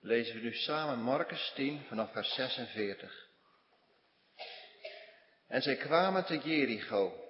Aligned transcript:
lezen 0.00 0.34
we 0.34 0.40
nu 0.40 0.54
samen 0.54 0.98
Marcus 0.98 1.52
10 1.54 1.84
vanaf 1.88 2.12
vers 2.12 2.34
46. 2.34 3.28
En 5.48 5.62
zij 5.62 5.76
kwamen 5.76 6.24
te 6.24 6.38
Jericho. 6.38 7.24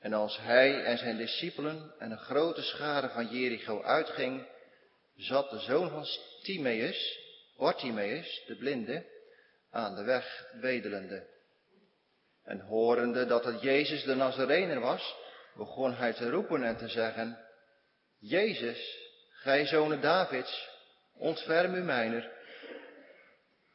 En 0.00 0.12
als 0.12 0.38
hij 0.38 0.84
en 0.84 0.98
zijn 0.98 1.16
discipelen 1.16 1.94
en 1.98 2.10
een 2.10 2.18
grote 2.18 2.62
schare 2.62 3.08
van 3.08 3.26
Jericho 3.26 3.82
uitging, 3.82 4.46
zat 5.16 5.50
de 5.50 5.58
zoon 5.58 5.90
van 5.90 6.06
Timaeus, 6.42 7.18
Bartimaeus, 7.56 8.44
de 8.46 8.56
blinde, 8.56 9.06
aan 9.70 9.94
de 9.94 10.02
weg 10.02 10.46
wedelende. 10.60 11.26
En 12.44 12.60
horende 12.60 13.26
dat 13.26 13.44
het 13.44 13.60
Jezus 13.60 14.04
de 14.04 14.14
Nazarener 14.14 14.80
was, 14.80 15.16
begon 15.54 15.94
hij 15.94 16.12
te 16.12 16.30
roepen 16.30 16.64
en 16.64 16.76
te 16.76 16.88
zeggen, 16.88 17.38
Jezus, 18.18 18.98
gij 19.30 19.66
zonen 19.66 20.00
Davids, 20.00 20.73
ontferm 21.16 21.74
u 21.74 21.82
mijner. 21.82 22.32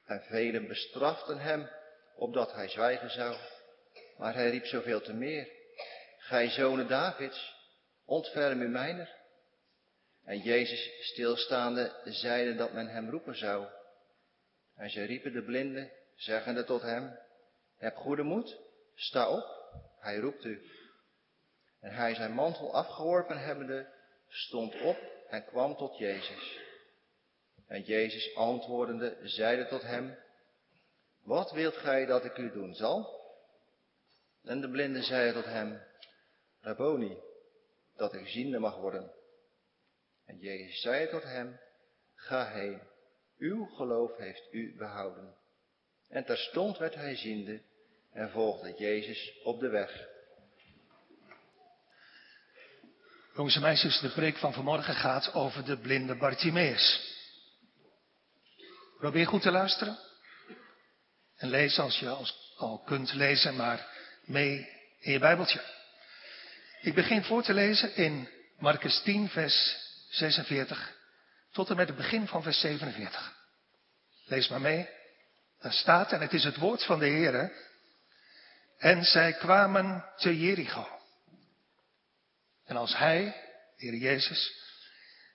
En 0.06 0.22
velen 0.22 0.68
bestraften 0.68 1.40
hem, 1.40 1.70
opdat 2.16 2.54
hij 2.54 2.70
zwijgen 2.70 3.10
zou. 3.10 3.38
Maar 4.18 4.34
hij 4.34 4.50
riep 4.50 4.66
zoveel 4.66 5.02
te 5.02 5.14
meer, 5.14 5.48
gij 6.18 6.50
zonen 6.50 6.88
Davids, 6.88 7.56
ontferm 8.06 8.62
u 8.62 8.68
mijner. 8.68 9.18
En 10.26 10.40
Jezus 10.40 10.92
stilstaande 11.00 12.02
zeide 12.04 12.56
dat 12.56 12.74
men 12.74 12.88
hem 12.88 13.10
roepen 13.10 13.38
zou. 13.38 13.68
En 14.76 14.90
zij 14.90 15.06
riepen 15.06 15.34
de 15.34 15.44
blinde, 15.44 15.92
zeggende 16.16 16.64
tot 16.64 16.82
hem, 16.82 17.20
heb 17.78 17.96
goede 17.96 18.24
moed, 18.24 18.58
sta 18.96 19.30
op, 19.30 19.46
hij 20.00 20.18
roept 20.18 20.44
u. 20.44 20.62
En 21.80 21.92
hij 21.92 22.16
zijn 22.16 22.34
mantel 22.34 22.74
afgeworpen 22.74 23.38
hebbende, 23.38 23.88
stond 24.28 24.82
op 24.82 24.98
en 25.30 25.46
kwam 25.46 25.76
tot 25.76 25.98
Jezus. 25.98 26.69
En 27.70 27.82
Jezus 27.82 28.36
antwoordende 28.36 29.18
zeide 29.24 29.68
tot 29.68 29.82
hem, 29.82 30.18
wat 31.24 31.52
wilt 31.52 31.76
gij 31.76 32.06
dat 32.06 32.26
ik 32.26 32.38
u 32.38 32.52
doen 32.52 32.74
zal? 32.74 33.18
En 34.44 34.62
de 34.62 34.70
blinde 34.70 35.04
zei 35.04 35.34
tot 35.34 35.46
hem, 35.46 35.82
Rabboni, 36.62 37.18
dat 37.96 38.14
ik 38.14 38.28
ziende 38.28 38.60
mag 38.60 38.76
worden. 38.76 39.12
En 40.26 40.38
Jezus 40.38 40.82
zei 40.82 41.10
tot 41.10 41.24
hem, 41.24 41.60
ga 42.16 42.52
heen, 42.52 42.82
uw 43.38 43.66
geloof 43.66 44.18
heeft 44.18 44.48
u 44.52 44.76
behouden. 44.78 45.36
En 46.08 46.26
terstond 46.26 46.78
werd 46.78 46.96
hij 46.96 47.16
ziende 47.16 47.62
en 48.12 48.30
volgde 48.30 48.74
Jezus 48.78 49.40
op 49.44 49.60
de 49.60 49.70
weg. 49.70 50.08
Jongens 53.36 53.56
en 53.56 53.62
meisjes, 53.62 54.00
de 54.00 54.12
preek 54.12 54.38
van 54.38 54.54
vanmorgen 54.54 54.94
gaat 54.94 55.34
over 55.34 55.66
de 55.66 55.78
blinde 55.78 56.16
Bartimeus. 56.16 57.18
Probeer 59.00 59.28
goed 59.28 59.42
te 59.42 59.52
luisteren. 59.52 59.98
En 61.36 61.50
lees 61.50 61.80
als 61.80 62.00
je 62.00 62.18
al 62.58 62.82
kunt 62.86 63.14
lezen, 63.14 63.56
maar 63.56 63.88
mee 64.26 64.70
in 65.00 65.12
je 65.12 65.20
Bijbeltje. 65.20 65.62
Ik 66.82 66.94
begin 66.94 67.24
voor 67.24 67.44
te 67.44 67.54
lezen 67.54 67.96
in 67.96 68.30
Marcus 68.58 69.02
10, 69.02 69.30
vers 69.30 69.78
46 70.10 70.98
tot 71.52 71.70
en 71.70 71.76
met 71.76 71.88
het 71.88 71.98
begin 71.98 72.28
van 72.28 72.44
vers 72.44 72.60
47. 72.60 73.34
Lees 74.26 74.48
maar 74.48 74.62
mee. 74.62 74.90
Daar 75.60 75.74
staat, 75.74 76.12
en 76.12 76.22
het 76.22 76.34
is 76.34 76.44
het 76.44 76.58
woord 76.58 76.86
van 76.86 77.00
de 77.00 77.08
Heer. 77.08 77.52
En 78.78 79.04
zij 79.04 79.34
kwamen 79.34 80.06
te 80.18 80.40
Jericho. 80.40 80.88
En 82.66 82.76
als 82.76 82.98
hij, 82.98 83.24
de 83.78 83.86
Heer 83.86 83.96
Jezus, 83.96 84.69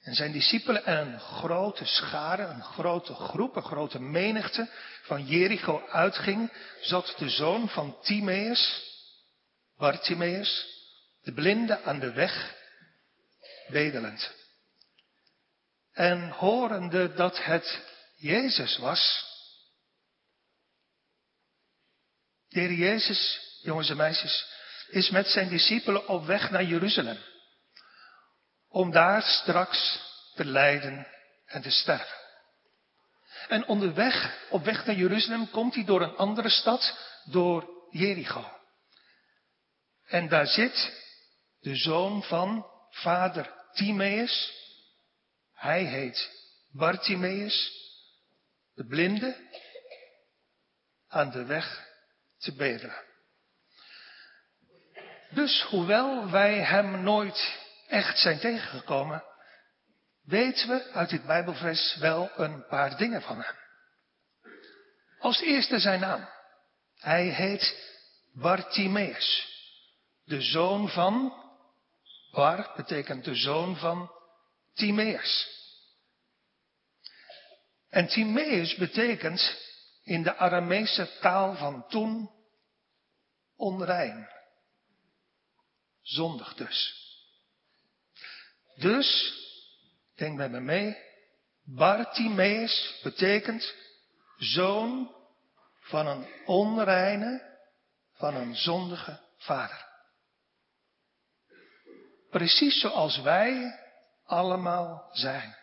en 0.04 0.14
zijn 0.14 0.32
discipelen 0.32 0.84
en 0.84 1.12
een 1.12 1.20
grote 1.20 1.84
schare, 1.84 2.44
een 2.44 2.62
grote 2.62 3.14
groep, 3.14 3.56
een 3.56 3.62
grote 3.62 4.00
menigte 4.00 4.68
van 5.02 5.26
Jericho 5.26 5.86
uitging, 5.88 6.52
zat 6.80 7.14
de 7.18 7.28
zoon 7.28 7.68
van 7.68 8.00
Timaeus, 8.02 8.92
Bartimaeus, 9.76 10.66
de 11.22 11.32
blinde 11.32 11.82
aan 11.82 11.98
de 11.98 12.12
weg, 12.12 12.54
bedelend. 13.68 14.32
En 15.92 16.30
horende 16.30 17.14
dat 17.14 17.44
het 17.44 17.82
Jezus 18.16 18.76
was, 18.78 19.32
de 22.48 22.60
Heer 22.60 22.72
Jezus, 22.72 23.40
jongens 23.62 23.90
en 23.90 23.96
meisjes, 23.96 24.46
is 24.88 25.10
met 25.10 25.26
zijn 25.26 25.48
discipelen 25.48 26.08
op 26.08 26.26
weg 26.26 26.50
naar 26.50 26.64
Jeruzalem 26.64 27.18
om 28.74 28.90
daar 28.90 29.22
straks 29.22 30.00
te 30.34 30.44
lijden 30.44 31.06
en 31.46 31.62
te 31.62 31.70
sterven. 31.70 32.16
En 33.48 33.66
onderweg, 33.66 34.46
op 34.50 34.64
weg 34.64 34.86
naar 34.86 34.94
Jeruzalem, 34.94 35.50
komt 35.50 35.74
hij 35.74 35.84
door 35.84 36.02
een 36.02 36.16
andere 36.16 36.48
stad, 36.48 36.98
door 37.24 37.88
Jericho. 37.90 38.50
En 40.06 40.28
daar 40.28 40.46
zit 40.46 41.02
de 41.60 41.76
zoon 41.76 42.22
van 42.22 42.66
vader 42.90 43.54
Timaeus. 43.72 44.52
Hij 45.52 45.84
heet 45.84 46.30
Bartimaeus, 46.72 47.72
de 48.74 48.86
blinde, 48.86 49.36
aan 51.08 51.30
de 51.30 51.44
weg 51.44 51.88
te 52.38 52.52
bedelen. 52.54 53.02
Dus 55.30 55.62
hoewel 55.62 56.30
wij 56.30 56.58
hem 56.58 57.02
nooit 57.02 57.62
echt 57.94 58.18
zijn 58.18 58.38
tegengekomen, 58.38 59.24
weten 60.24 60.68
we 60.68 60.90
uit 60.92 61.10
dit 61.10 61.26
Bijbelvers 61.26 61.96
wel 61.96 62.30
een 62.36 62.66
paar 62.66 62.96
dingen 62.96 63.22
van 63.22 63.40
hem. 63.40 63.54
Als 65.18 65.40
eerste 65.40 65.78
zijn 65.78 66.00
naam. 66.00 66.28
Hij 66.98 67.24
heet 67.24 67.92
Bartimeus, 68.32 69.48
de 70.24 70.40
zoon 70.40 70.88
van, 70.88 71.42
Bar 72.30 72.72
betekent 72.76 73.24
de 73.24 73.34
zoon 73.34 73.76
van 73.76 74.10
Timaeus. 74.72 75.52
En 77.88 78.08
Timaeus 78.08 78.74
betekent 78.74 79.56
in 80.02 80.22
de 80.22 80.36
Arameese 80.36 81.18
taal 81.20 81.54
van 81.54 81.88
toen 81.88 82.30
onrein. 83.56 84.28
Zondig 86.02 86.54
dus. 86.54 87.03
Dus, 88.74 89.34
denk 90.14 90.36
met 90.36 90.50
me 90.50 90.60
mee, 90.60 90.96
Bartimeus 91.64 93.00
betekent 93.02 93.74
zoon 94.36 95.14
van 95.80 96.06
een 96.06 96.26
onreine, 96.44 97.58
van 98.12 98.34
een 98.34 98.56
zondige 98.56 99.20
vader. 99.38 99.86
Precies 102.30 102.80
zoals 102.80 103.20
wij 103.20 103.78
allemaal 104.24 105.08
zijn. 105.12 105.56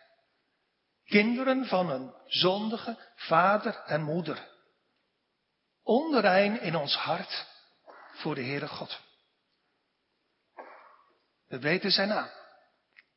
Kinderen 1.05 1.65
van 1.65 1.89
een 1.89 2.13
zondige 2.25 2.97
vader 3.15 3.75
en 3.75 4.01
moeder. 4.01 4.49
Onrein 5.83 6.61
in 6.61 6.75
ons 6.75 6.95
hart 6.95 7.47
voor 8.13 8.35
de 8.35 8.43
Heere 8.43 8.67
God. 8.67 8.99
We 11.47 11.59
weten 11.59 11.91
zijn 11.91 12.07
naam. 12.07 12.40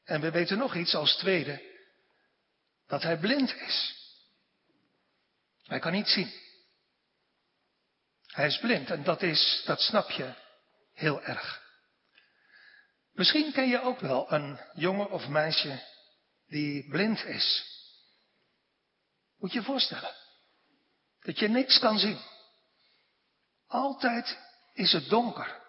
En 0.05 0.21
we 0.21 0.31
weten 0.31 0.59
nog 0.59 0.75
iets 0.75 0.95
als 0.95 1.17
tweede. 1.17 1.73
Dat 2.87 3.03
hij 3.03 3.19
blind 3.19 3.55
is. 3.55 4.03
Hij 5.63 5.79
kan 5.79 5.93
niet 5.93 6.09
zien. 6.09 6.33
Hij 8.27 8.47
is 8.47 8.59
blind 8.59 8.91
en 8.91 9.05
dat 9.05 9.23
is, 9.23 9.63
dat 9.65 9.81
snap 9.81 10.11
je 10.11 10.35
heel 10.93 11.23
erg. 11.23 11.63
Misschien 13.13 13.53
ken 13.53 13.69
je 13.69 13.81
ook 13.81 14.01
wel 14.01 14.33
een 14.33 14.61
jongen 14.75 15.11
of 15.11 15.29
meisje 15.29 15.83
die 16.47 16.89
blind 16.89 17.25
is. 17.25 17.73
Moet 19.39 19.53
je 19.53 19.59
je 19.59 19.65
voorstellen. 19.65 20.15
Dat 21.21 21.39
je 21.39 21.49
niks 21.49 21.79
kan 21.79 21.99
zien. 21.99 22.19
Altijd 23.67 24.39
is 24.73 24.93
het 24.93 25.09
donker. 25.09 25.63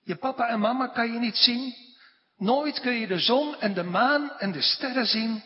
Je 0.00 0.16
papa 0.16 0.48
en 0.48 0.60
mama 0.60 0.86
kan 0.86 1.12
je 1.12 1.18
niet 1.18 1.36
zien. 1.36 1.87
Nooit 2.38 2.80
kun 2.80 2.92
je 2.92 3.06
de 3.06 3.18
zon 3.18 3.60
en 3.60 3.74
de 3.74 3.82
maan 3.82 4.38
en 4.38 4.52
de 4.52 4.62
sterren 4.62 5.06
zien. 5.06 5.42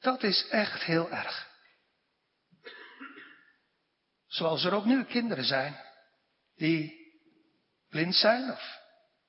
Dat 0.00 0.22
is 0.22 0.48
echt 0.48 0.82
heel 0.82 1.10
erg. 1.10 1.48
Zoals 4.26 4.64
er 4.64 4.72
ook 4.74 4.84
nu 4.84 5.04
kinderen 5.04 5.44
zijn 5.44 5.80
die 6.56 7.04
blind 7.88 8.14
zijn 8.14 8.50
of 8.52 8.78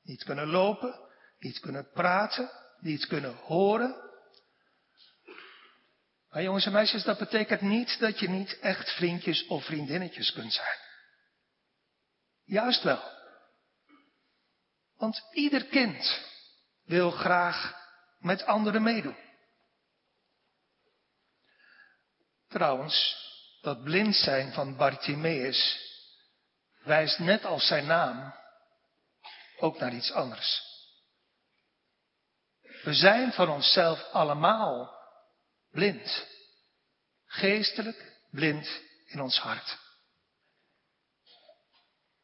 niet 0.02 0.24
kunnen 0.24 0.48
lopen, 0.48 1.00
niet 1.40 1.60
kunnen 1.60 1.90
praten, 1.92 2.52
niet 2.80 3.08
kunnen 3.08 3.36
horen. 3.36 4.06
Maar 6.30 6.44
jongens 6.44 6.66
en 6.66 6.72
meisjes, 6.72 7.04
dat 7.04 7.18
betekent 7.18 7.62
niet 7.62 8.00
dat 8.00 8.20
je 8.20 8.30
niet 8.30 8.60
echt 8.60 8.90
vriendjes 8.90 9.48
of 9.48 9.66
vriendinnetjes 9.66 10.32
kunt 10.32 10.54
zijn. 10.54 10.78
Juist 12.44 12.84
wel. 12.84 13.17
Want 14.98 15.28
ieder 15.32 15.66
kind 15.66 16.20
wil 16.84 17.12
graag 17.12 17.76
met 18.20 18.44
anderen 18.44 18.84
meedoen. 18.84 19.18
Trouwens, 22.48 23.26
dat 23.62 23.84
blind 23.84 24.16
zijn 24.16 24.54
van 24.54 24.76
Bartimaeus 24.76 25.86
wijst 26.84 27.20
net 27.20 27.46
als 27.46 27.68
zijn 27.68 27.86
naam 27.86 28.34
ook 29.58 29.80
naar 29.80 29.94
iets 29.94 30.12
anders. 30.12 30.66
We 32.84 32.94
zijn 32.94 33.32
van 33.34 33.50
onszelf 33.50 34.04
allemaal 34.12 34.96
blind. 35.72 36.28
Geestelijk 37.26 38.20
blind 38.32 38.82
in 39.06 39.22
ons 39.22 39.40
hart. 39.40 39.78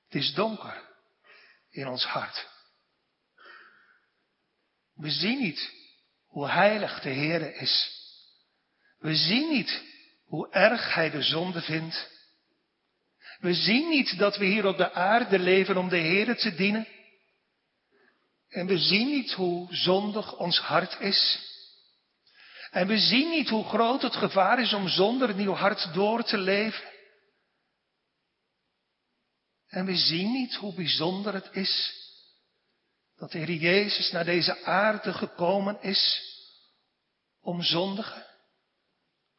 Het 0.05 0.21
is 0.21 0.33
donker 0.33 0.89
in 1.69 1.87
ons 1.87 2.05
hart. 2.05 2.52
We 5.03 5.09
zien 5.09 5.39
niet 5.39 5.73
hoe 6.27 6.49
heilig 6.49 7.01
de 7.01 7.09
Heere 7.09 7.53
is. 7.53 7.91
We 8.99 9.15
zien 9.15 9.49
niet 9.49 9.83
hoe 10.25 10.51
erg 10.51 10.93
Hij 10.93 11.09
de 11.09 11.21
zonde 11.21 11.61
vindt. 11.61 12.09
We 13.39 13.53
zien 13.53 13.89
niet 13.89 14.17
dat 14.17 14.37
we 14.37 14.45
hier 14.45 14.65
op 14.65 14.77
de 14.77 14.91
aarde 14.91 15.39
leven 15.39 15.77
om 15.77 15.89
de 15.89 15.97
Heere 15.97 16.35
te 16.35 16.55
dienen. 16.55 16.87
En 18.49 18.67
we 18.67 18.77
zien 18.77 19.07
niet 19.07 19.31
hoe 19.31 19.75
zondig 19.75 20.37
ons 20.37 20.59
hart 20.59 20.99
is. 20.99 21.39
En 22.71 22.87
we 22.87 22.97
zien 22.97 23.29
niet 23.29 23.49
hoe 23.49 23.63
groot 23.63 24.01
het 24.01 24.15
gevaar 24.15 24.59
is 24.59 24.73
om 24.73 24.87
zonder 24.87 25.35
nieuw 25.35 25.53
hart 25.53 25.93
door 25.93 26.23
te 26.23 26.37
leven. 26.37 26.91
En 29.67 29.85
we 29.85 29.95
zien 29.95 30.31
niet 30.31 30.55
hoe 30.55 30.73
bijzonder 30.73 31.33
het 31.33 31.49
is 31.51 32.02
dat 33.17 33.31
de 33.31 33.37
Heer 33.37 33.51
Jezus 33.51 34.11
naar 34.11 34.25
deze 34.25 34.63
aarde 34.63 35.13
gekomen 35.13 35.81
is 35.81 36.31
om 37.41 37.61
zondige, 37.61 38.25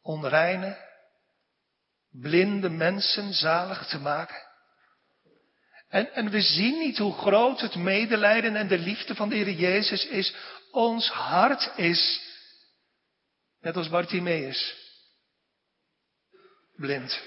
onreine, 0.03 0.93
blinde 2.11 2.69
mensen 2.69 3.32
zalig 3.32 3.87
te 3.87 3.99
maken. 3.99 4.43
En, 5.88 6.12
en 6.12 6.31
we 6.31 6.41
zien 6.41 6.79
niet 6.79 6.99
hoe 6.99 7.12
groot 7.12 7.61
het 7.61 7.75
medelijden 7.75 8.56
en 8.56 8.69
de 8.69 8.79
liefde 8.79 9.15
van 9.15 9.29
de 9.29 9.35
Heer 9.35 9.50
Jezus 9.50 10.06
is. 10.06 10.35
Ons 10.70 11.09
hart 11.09 11.73
is, 11.77 12.20
net 13.61 13.77
als 13.77 13.88
Bartimaeus, 13.88 14.75
blind. 16.77 17.23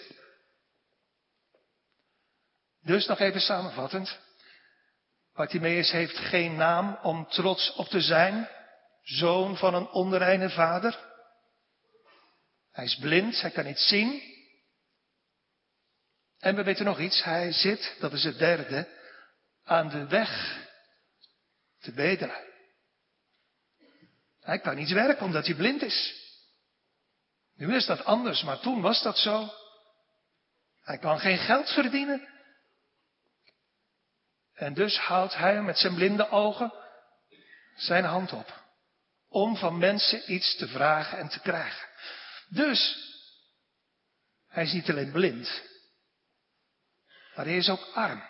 Dus 2.82 3.06
nog 3.06 3.20
even 3.20 3.42
samenvattend. 3.42 4.20
Bartimaeus 5.38 5.92
heeft 5.92 6.18
geen 6.18 6.56
naam 6.56 7.00
om 7.02 7.28
trots 7.28 7.74
op 7.74 7.88
te 7.88 8.02
zijn, 8.02 8.50
zoon 9.04 9.58
van 9.58 9.74
een 9.74 9.90
onreine 9.90 10.50
vader. 10.50 11.00
Hij 12.72 12.86
is 12.86 12.96
blind, 12.96 13.42
hij 13.42 13.52
kan 13.52 13.66
niet 13.66 13.80
zien. 13.80 14.22
En 16.40 16.56
we 16.56 16.64
weten 16.64 16.86
nog 16.86 17.00
iets, 17.00 17.24
hij 17.24 17.52
zit, 17.52 17.96
dat 18.00 18.14
is 18.14 18.24
het 18.24 18.38
derde, 18.38 18.88
aan 19.64 19.90
de 19.90 20.08
weg 20.08 20.62
te 21.80 21.92
bedelen. 21.92 22.44
Hij 24.40 24.60
kan 24.60 24.76
niet 24.76 24.92
werken 24.92 25.26
omdat 25.26 25.46
hij 25.46 25.56
blind 25.56 25.82
is. 25.82 26.16
Nu 27.56 27.76
is 27.76 27.86
dat 27.86 28.06
anders, 28.06 28.44
maar 28.44 28.60
toen 28.60 28.82
was 28.82 29.04
dat 29.04 29.18
zo. 29.18 29.50
Hij 30.82 30.98
kan 30.98 31.20
geen 31.20 31.38
geld 31.38 31.70
verdienen. 31.70 32.37
En 34.58 34.74
dus 34.74 34.98
houdt 34.98 35.36
hij 35.36 35.62
met 35.62 35.78
zijn 35.78 35.96
blinde 35.96 36.30
ogen 36.30 36.74
zijn 37.76 38.04
hand 38.04 38.34
op. 38.34 38.66
Om 39.30 39.58
van 39.58 39.78
mensen 39.78 40.34
iets 40.34 40.56
te 40.56 40.68
vragen 40.68 41.18
en 41.18 41.28
te 41.28 41.40
krijgen. 41.40 41.88
Dus, 42.50 42.98
hij 44.48 44.64
is 44.64 44.72
niet 44.72 44.90
alleen 44.90 45.12
blind, 45.12 45.62
maar 47.36 47.46
hij 47.46 47.58
is 47.58 47.70
ook 47.70 47.88
arm. 47.94 48.24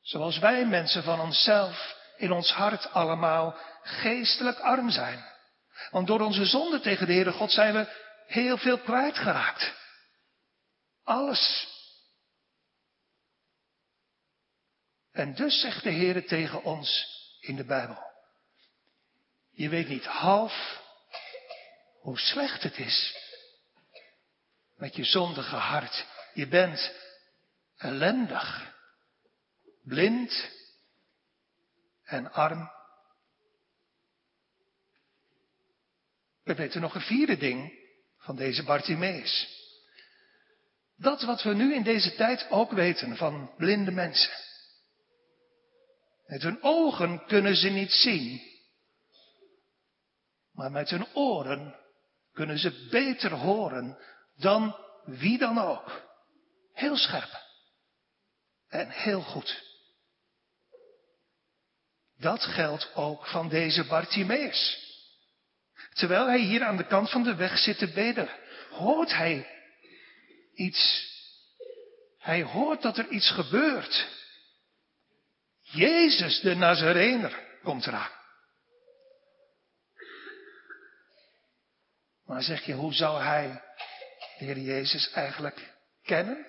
Zoals 0.00 0.38
wij 0.38 0.66
mensen 0.66 1.02
van 1.02 1.20
onszelf 1.20 1.96
in 2.16 2.32
ons 2.32 2.52
hart 2.52 2.92
allemaal 2.92 3.56
geestelijk 3.82 4.58
arm 4.58 4.90
zijn. 4.90 5.24
Want 5.90 6.06
door 6.06 6.20
onze 6.20 6.44
zonde 6.44 6.80
tegen 6.80 7.06
de 7.06 7.12
Heere 7.12 7.32
God 7.32 7.50
zijn 7.50 7.74
we 7.74 7.92
heel 8.26 8.58
veel 8.58 8.78
kwijtgeraakt. 8.78 9.72
Alles. 11.04 11.71
En 15.12 15.34
dus 15.34 15.60
zegt 15.60 15.82
de 15.82 15.92
Heere 15.92 16.24
tegen 16.24 16.62
ons 16.62 17.06
in 17.40 17.56
de 17.56 17.64
Bijbel. 17.64 18.10
Je 19.50 19.68
weet 19.68 19.88
niet 19.88 20.04
half 20.04 20.80
hoe 22.00 22.18
slecht 22.18 22.62
het 22.62 22.78
is 22.78 23.16
met 24.76 24.96
je 24.96 25.04
zondige 25.04 25.56
hart. 25.56 26.06
Je 26.34 26.48
bent 26.48 26.92
ellendig, 27.76 28.74
blind 29.84 30.50
en 32.04 32.32
arm. 32.32 32.70
We 36.42 36.54
weten 36.54 36.80
nog 36.80 36.94
een 36.94 37.00
vierde 37.00 37.36
ding 37.36 37.72
van 38.18 38.36
deze 38.36 38.62
Bartimeus. 38.62 39.60
Dat 40.96 41.22
wat 41.22 41.42
we 41.42 41.54
nu 41.54 41.74
in 41.74 41.82
deze 41.82 42.14
tijd 42.14 42.50
ook 42.50 42.70
weten 42.70 43.16
van 43.16 43.54
blinde 43.56 43.90
mensen. 43.90 44.32
Met 46.32 46.42
hun 46.42 46.62
ogen 46.62 47.26
kunnen 47.26 47.56
ze 47.56 47.68
niet 47.68 47.92
zien, 47.92 48.42
maar 50.52 50.70
met 50.70 50.90
hun 50.90 51.06
oren 51.14 51.76
kunnen 52.32 52.58
ze 52.58 52.88
beter 52.90 53.30
horen 53.30 53.98
dan 54.36 54.76
wie 55.04 55.38
dan 55.38 55.58
ook. 55.58 56.02
Heel 56.72 56.96
scherp. 56.96 57.40
En 58.68 58.90
heel 58.90 59.20
goed. 59.20 59.62
Dat 62.18 62.42
geldt 62.42 62.94
ook 62.94 63.26
van 63.26 63.48
deze 63.48 63.84
Bartimaeus. 63.84 64.78
Terwijl 65.92 66.26
hij 66.26 66.40
hier 66.40 66.64
aan 66.64 66.76
de 66.76 66.86
kant 66.86 67.10
van 67.10 67.22
de 67.22 67.34
weg 67.34 67.58
zit 67.58 67.78
te 67.78 67.92
bedelen, 67.92 68.30
hoort 68.70 69.12
hij 69.12 69.46
iets. 70.54 71.10
Hij 72.18 72.42
hoort 72.42 72.82
dat 72.82 72.98
er 72.98 73.08
iets 73.08 73.30
gebeurt. 73.30 74.20
Jezus 75.72 76.40
de 76.40 76.54
Nazarener 76.54 77.58
komt 77.62 77.86
eraan. 77.86 78.10
Maar 82.24 82.42
zeg 82.42 82.64
je, 82.64 82.72
hoe 82.72 82.94
zou 82.94 83.22
hij 83.22 83.62
de 84.38 84.44
Heer 84.44 84.58
Jezus 84.58 85.10
eigenlijk 85.12 85.74
kennen? 86.02 86.46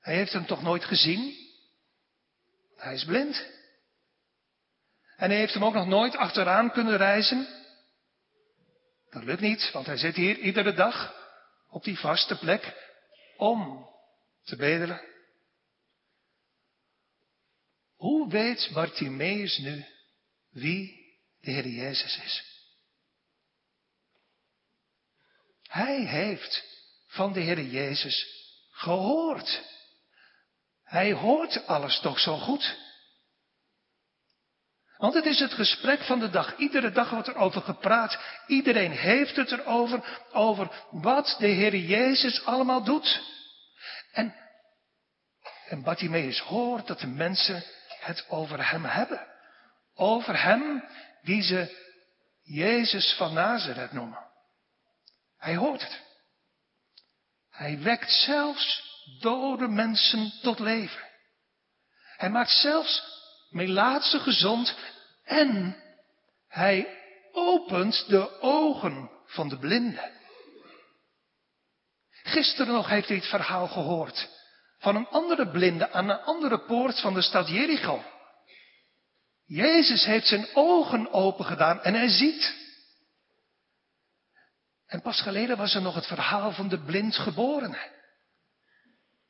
Hij 0.00 0.14
heeft 0.14 0.32
hem 0.32 0.46
toch 0.46 0.62
nooit 0.62 0.84
gezien? 0.84 1.36
Hij 2.76 2.94
is 2.94 3.04
blind. 3.04 3.46
En 5.16 5.30
hij 5.30 5.38
heeft 5.38 5.54
hem 5.54 5.64
ook 5.64 5.74
nog 5.74 5.86
nooit 5.86 6.16
achteraan 6.16 6.72
kunnen 6.72 6.96
reizen? 6.96 7.46
Dat 9.10 9.24
lukt 9.24 9.40
niet, 9.40 9.70
want 9.70 9.86
hij 9.86 9.96
zit 9.96 10.16
hier 10.16 10.38
iedere 10.38 10.74
dag 10.74 11.14
op 11.70 11.84
die 11.84 11.98
vaste 11.98 12.38
plek 12.38 12.74
om 13.36 13.88
te 14.44 14.56
bedelen. 14.56 15.11
Hoe 18.02 18.28
weet 18.28 18.70
Bartimaeus 18.72 19.58
nu 19.58 19.84
wie 20.50 21.16
de 21.40 21.50
Heer 21.50 21.66
Jezus 21.66 22.18
is? 22.18 22.44
Hij 25.68 26.06
heeft 26.06 26.64
van 27.06 27.32
de 27.32 27.40
Heer 27.40 27.60
Jezus 27.60 28.26
gehoord. 28.70 29.62
Hij 30.84 31.12
hoort 31.12 31.66
alles 31.66 32.00
toch 32.00 32.18
zo 32.18 32.36
goed. 32.36 32.76
Want 34.96 35.14
het 35.14 35.24
is 35.24 35.38
het 35.38 35.52
gesprek 35.52 36.02
van 36.02 36.18
de 36.18 36.30
dag. 36.30 36.56
Iedere 36.56 36.90
dag 36.90 37.10
wordt 37.10 37.28
er 37.28 37.36
over 37.36 37.62
gepraat. 37.62 38.18
Iedereen 38.46 38.92
heeft 38.92 39.36
het 39.36 39.50
erover. 39.50 40.26
Over 40.32 40.86
wat 40.90 41.36
de 41.38 41.48
Heer 41.48 41.76
Jezus 41.76 42.44
allemaal 42.44 42.84
doet. 42.84 43.22
En, 44.12 44.34
en 45.68 45.82
Bartimaeus 45.82 46.38
hoort 46.38 46.86
dat 46.86 47.00
de 47.00 47.06
mensen 47.06 47.64
het 48.02 48.26
over 48.28 48.70
hem 48.70 48.84
hebben. 48.84 49.26
Over 49.94 50.42
hem 50.42 50.84
die 51.22 51.42
ze 51.42 51.80
Jezus 52.42 53.14
van 53.16 53.34
Nazareth 53.34 53.92
noemen. 53.92 54.30
Hij 55.38 55.56
hoort 55.56 55.82
het. 55.82 56.00
Hij 57.50 57.78
wekt 57.78 58.10
zelfs 58.10 58.90
dode 59.20 59.68
mensen 59.68 60.32
tot 60.42 60.58
leven. 60.58 61.10
Hij 62.16 62.30
maakt 62.30 62.50
zelfs 62.50 63.02
melaatse 63.50 64.18
gezond 64.18 64.76
en 65.24 65.76
hij 66.48 66.98
opent 67.32 68.04
de 68.08 68.40
ogen 68.40 69.10
van 69.26 69.48
de 69.48 69.58
blinden. 69.58 70.10
Gisteren 72.22 72.72
nog 72.72 72.88
heeft 72.88 73.08
hij 73.08 73.16
het 73.16 73.26
verhaal 73.26 73.68
gehoord 73.68 74.41
van 74.82 74.96
een 74.96 75.08
andere 75.08 75.50
blinde 75.50 75.90
aan 75.90 76.08
een 76.08 76.20
andere 76.20 76.58
poort 76.58 77.00
van 77.00 77.14
de 77.14 77.22
stad 77.22 77.48
Jericho. 77.48 78.04
Jezus 79.44 80.04
heeft 80.04 80.26
zijn 80.26 80.48
ogen 80.54 81.12
open 81.12 81.44
gedaan 81.44 81.82
en 81.82 81.94
hij 81.94 82.08
ziet. 82.08 82.54
En 84.86 85.02
pas 85.02 85.20
geleden 85.20 85.56
was 85.56 85.74
er 85.74 85.82
nog 85.82 85.94
het 85.94 86.06
verhaal 86.06 86.52
van 86.52 86.68
de 86.68 86.78
blindgeborene. 86.78 87.90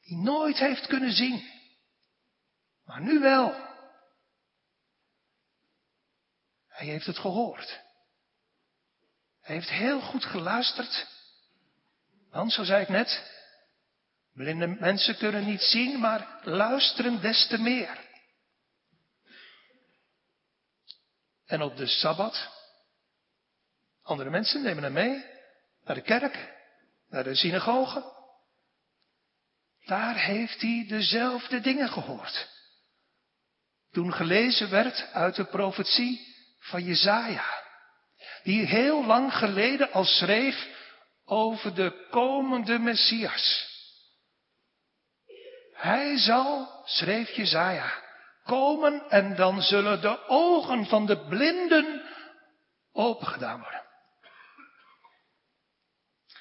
Die 0.01 0.17
nooit 0.17 0.59
heeft 0.59 0.87
kunnen 0.87 1.13
zien. 1.13 1.51
Maar 2.85 3.01
nu 3.01 3.21
wel. 3.21 3.55
Hij 6.69 6.87
heeft 6.87 7.07
het 7.07 7.19
gehoord. 7.19 7.81
Hij 9.41 9.55
heeft 9.55 9.71
heel 9.71 10.01
goed 10.01 10.25
geluisterd. 10.25 11.07
Want, 12.31 12.53
zo 12.53 12.65
zei 12.65 12.83
ik 12.83 12.89
net, 12.89 13.42
blinde 14.33 14.67
mensen 14.67 15.17
kunnen 15.17 15.45
niet 15.45 15.63
zien, 15.63 16.01
maar 16.01 16.41
luisteren 16.43 17.21
des 17.21 17.47
te 17.47 17.59
meer. 17.59 18.01
En 21.47 21.63
op 21.63 21.77
de 21.77 21.87
Sabbat, 21.87 22.49
andere 24.03 24.31
mensen 24.31 24.63
nemen 24.63 24.83
hem 24.83 24.93
mee 24.93 25.25
naar 25.85 25.95
de 25.95 26.03
kerk, 26.03 26.55
naar 27.09 27.25
de 27.25 27.35
synagoge. 27.35 28.21
Daar 29.85 30.17
heeft 30.17 30.61
hij 30.61 30.85
dezelfde 30.89 31.61
dingen 31.61 31.89
gehoord. 31.89 32.49
Toen 33.91 34.13
gelezen 34.13 34.71
werd 34.71 35.13
uit 35.13 35.35
de 35.35 35.45
profetie 35.45 36.35
van 36.59 36.85
Jezaja 36.85 37.63
die 38.43 38.67
heel 38.67 39.05
lang 39.05 39.35
geleden 39.35 39.93
al 39.93 40.05
schreef 40.05 40.69
over 41.25 41.75
de 41.75 42.07
komende 42.11 42.79
Messias. 42.79 43.72
Hij 45.83 46.19
zal, 46.19 46.83
schreef 46.85 47.31
Jezaja, 47.31 48.03
komen 48.45 49.11
en 49.11 49.37
dan 49.37 49.63
zullen 49.63 50.01
de 50.01 50.29
ogen 50.29 50.87
van 50.87 51.07
de 51.07 51.27
blinden 51.27 52.03
opengedaan 52.93 53.61
worden. 53.61 53.83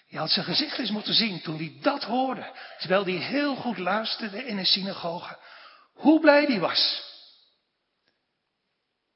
Je 0.07 0.17
had 0.17 0.29
zijn 0.29 0.45
gezicht 0.45 0.77
eens 0.77 0.89
moeten 0.89 1.13
zien 1.13 1.41
toen 1.41 1.57
hij 1.57 1.77
dat 1.81 2.03
hoorde, 2.03 2.55
terwijl 2.77 3.03
hij 3.03 3.13
heel 3.13 3.55
goed 3.55 3.77
luisterde 3.77 4.45
in 4.45 4.57
een 4.57 4.65
synagoge. 4.65 5.37
Hoe 5.93 6.19
blij 6.19 6.45
hij 6.45 6.59
was. 6.59 7.03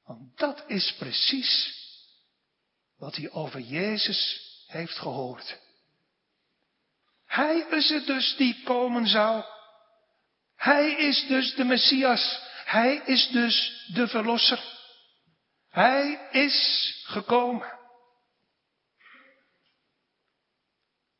Want 0.04 0.38
dat 0.38 0.64
is 0.66 0.94
precies 0.98 1.74
wat 2.98 3.16
hij 3.16 3.30
over 3.30 3.60
Jezus 3.60 4.40
heeft 4.66 4.98
gehoord. 4.98 5.60
Hij 7.26 7.58
is 7.58 7.88
het 7.88 8.06
dus 8.06 8.36
die 8.36 8.62
komen 8.64 9.06
zou. 9.06 9.54
Hij 10.66 10.92
is 10.92 11.26
dus 11.26 11.54
de 11.54 11.64
Messias. 11.64 12.40
Hij 12.64 12.96
is 12.96 13.28
dus 13.28 13.84
de 13.92 14.08
Verlosser. 14.08 14.60
Hij 15.68 16.28
is 16.30 16.92
gekomen. 17.06 17.78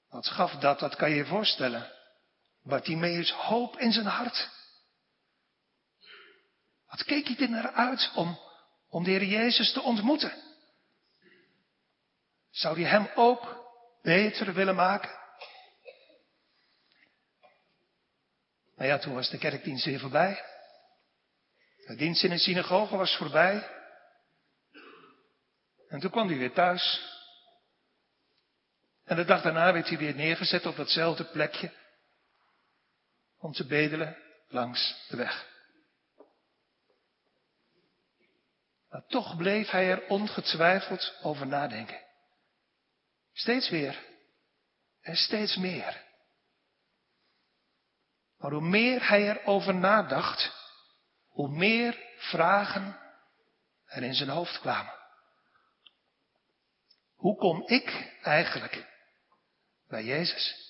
Wat 0.09 0.27
gaf 0.27 0.53
dat, 0.53 0.79
dat 0.79 0.97
kan 0.97 1.11
je 1.11 1.17
je 1.17 1.27
voorstellen. 1.27 1.93
Bartimeus 2.63 3.31
hoop 3.31 3.79
in 3.79 3.93
zijn 3.93 4.07
hart. 4.07 4.51
Wat 6.87 7.05
keek 7.05 7.27
hij 7.27 7.37
er 7.37 7.51
naar 7.51 7.73
uit 7.73 8.11
om, 8.15 8.39
om 8.89 9.05
de 9.05 9.11
Heer 9.11 9.25
Jezus 9.25 9.73
te 9.73 9.83
ontmoeten? 9.83 10.33
Zou 12.51 12.81
hij 12.81 12.91
hem 12.91 13.09
ook 13.15 13.65
beter 14.03 14.55
willen 14.55 14.75
maken? 14.75 15.26
Nou 18.77 18.89
ja, 18.91 18.99
toen 18.99 19.15
was 19.15 19.31
de 19.31 19.39
kerkdienst 19.39 19.85
weer 19.85 20.01
voorbij. 20.01 20.45
De 21.87 21.95
dienst 21.95 22.25
in 22.25 22.31
de 22.31 22.39
synagoge 22.39 22.97
was 22.97 23.17
voorbij. 23.17 23.71
En 25.89 26.01
toen 26.01 26.11
kwam 26.11 26.29
hij 26.29 26.39
weer 26.39 26.53
thuis. 26.53 27.15
En 29.05 29.17
de 29.17 29.25
dag 29.25 29.43
daarna 29.43 29.73
werd 29.73 29.89
hij 29.89 29.99
weer 29.99 30.15
neergezet 30.15 30.67
op 30.67 30.77
datzelfde 30.77 31.25
plekje. 31.25 31.73
Om 33.39 33.53
te 33.53 33.67
bedelen 33.67 34.17
langs 34.49 35.07
de 35.09 35.17
weg. 35.17 35.55
Maar 38.89 39.07
toch 39.07 39.37
bleef 39.37 39.71
hij 39.71 39.91
er 39.91 40.07
ongetwijfeld 40.07 41.19
over 41.23 41.47
nadenken. 41.47 42.05
Steeds 43.33 43.71
weer. 43.71 44.05
En 45.01 45.17
steeds 45.17 45.57
meer. 45.57 46.06
Maar 48.39 48.51
hoe 48.51 48.61
meer 48.61 49.09
hij 49.09 49.29
erover 49.29 49.75
nadacht, 49.75 50.53
hoe 51.29 51.49
meer 51.49 52.05
vragen 52.17 52.99
er 53.85 54.03
in 54.03 54.15
zijn 54.15 54.29
hoofd 54.29 54.61
kwamen. 54.61 54.95
Hoe 57.15 57.37
kom 57.37 57.63
ik 57.67 58.19
eigenlijk 58.23 58.87
bij 59.89 60.05
Jezus? 60.05 60.65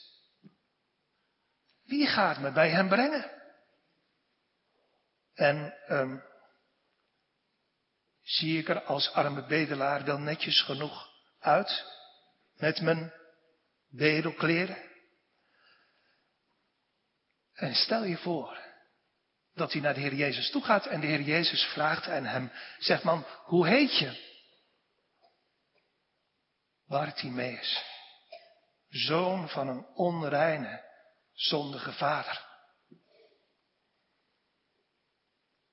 Wie 1.84 2.06
gaat 2.06 2.38
me 2.38 2.52
bij 2.52 2.70
hem 2.70 2.88
brengen? 2.88 3.30
En 5.34 5.74
um, 5.88 6.22
zie 8.22 8.58
ik 8.58 8.68
er 8.68 8.82
als 8.82 9.12
arme 9.12 9.46
bedelaar 9.46 10.04
wel 10.04 10.18
netjes 10.18 10.62
genoeg 10.62 11.08
uit? 11.38 11.94
met 12.56 12.80
mijn 12.80 13.12
bedelkleren. 13.88 14.76
En 17.56 17.74
stel 17.74 18.04
je 18.04 18.16
voor 18.16 18.64
dat 19.54 19.72
hij 19.72 19.80
naar 19.80 19.94
de 19.94 20.00
Heer 20.00 20.14
Jezus 20.14 20.50
toe 20.50 20.62
gaat 20.62 20.86
en 20.86 21.00
de 21.00 21.06
Heer 21.06 21.20
Jezus 21.20 21.62
vraagt 21.62 22.08
aan 22.08 22.24
hem, 22.24 22.52
zegt 22.78 23.02
man, 23.02 23.26
hoe 23.44 23.66
heet 23.66 23.98
je? 23.98 24.24
Bartimeus, 26.86 27.84
zoon 28.88 29.48
van 29.48 29.68
een 29.68 29.86
onreine, 29.86 30.84
zondige 31.32 31.92
vader. 31.92 32.44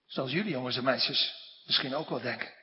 Zoals 0.06 0.32
jullie 0.32 0.52
jongens 0.52 0.78
en 0.78 0.84
meisjes 0.84 1.34
misschien 1.66 1.96
ook 1.96 2.10
wel 2.10 2.22
denken. 2.22 2.54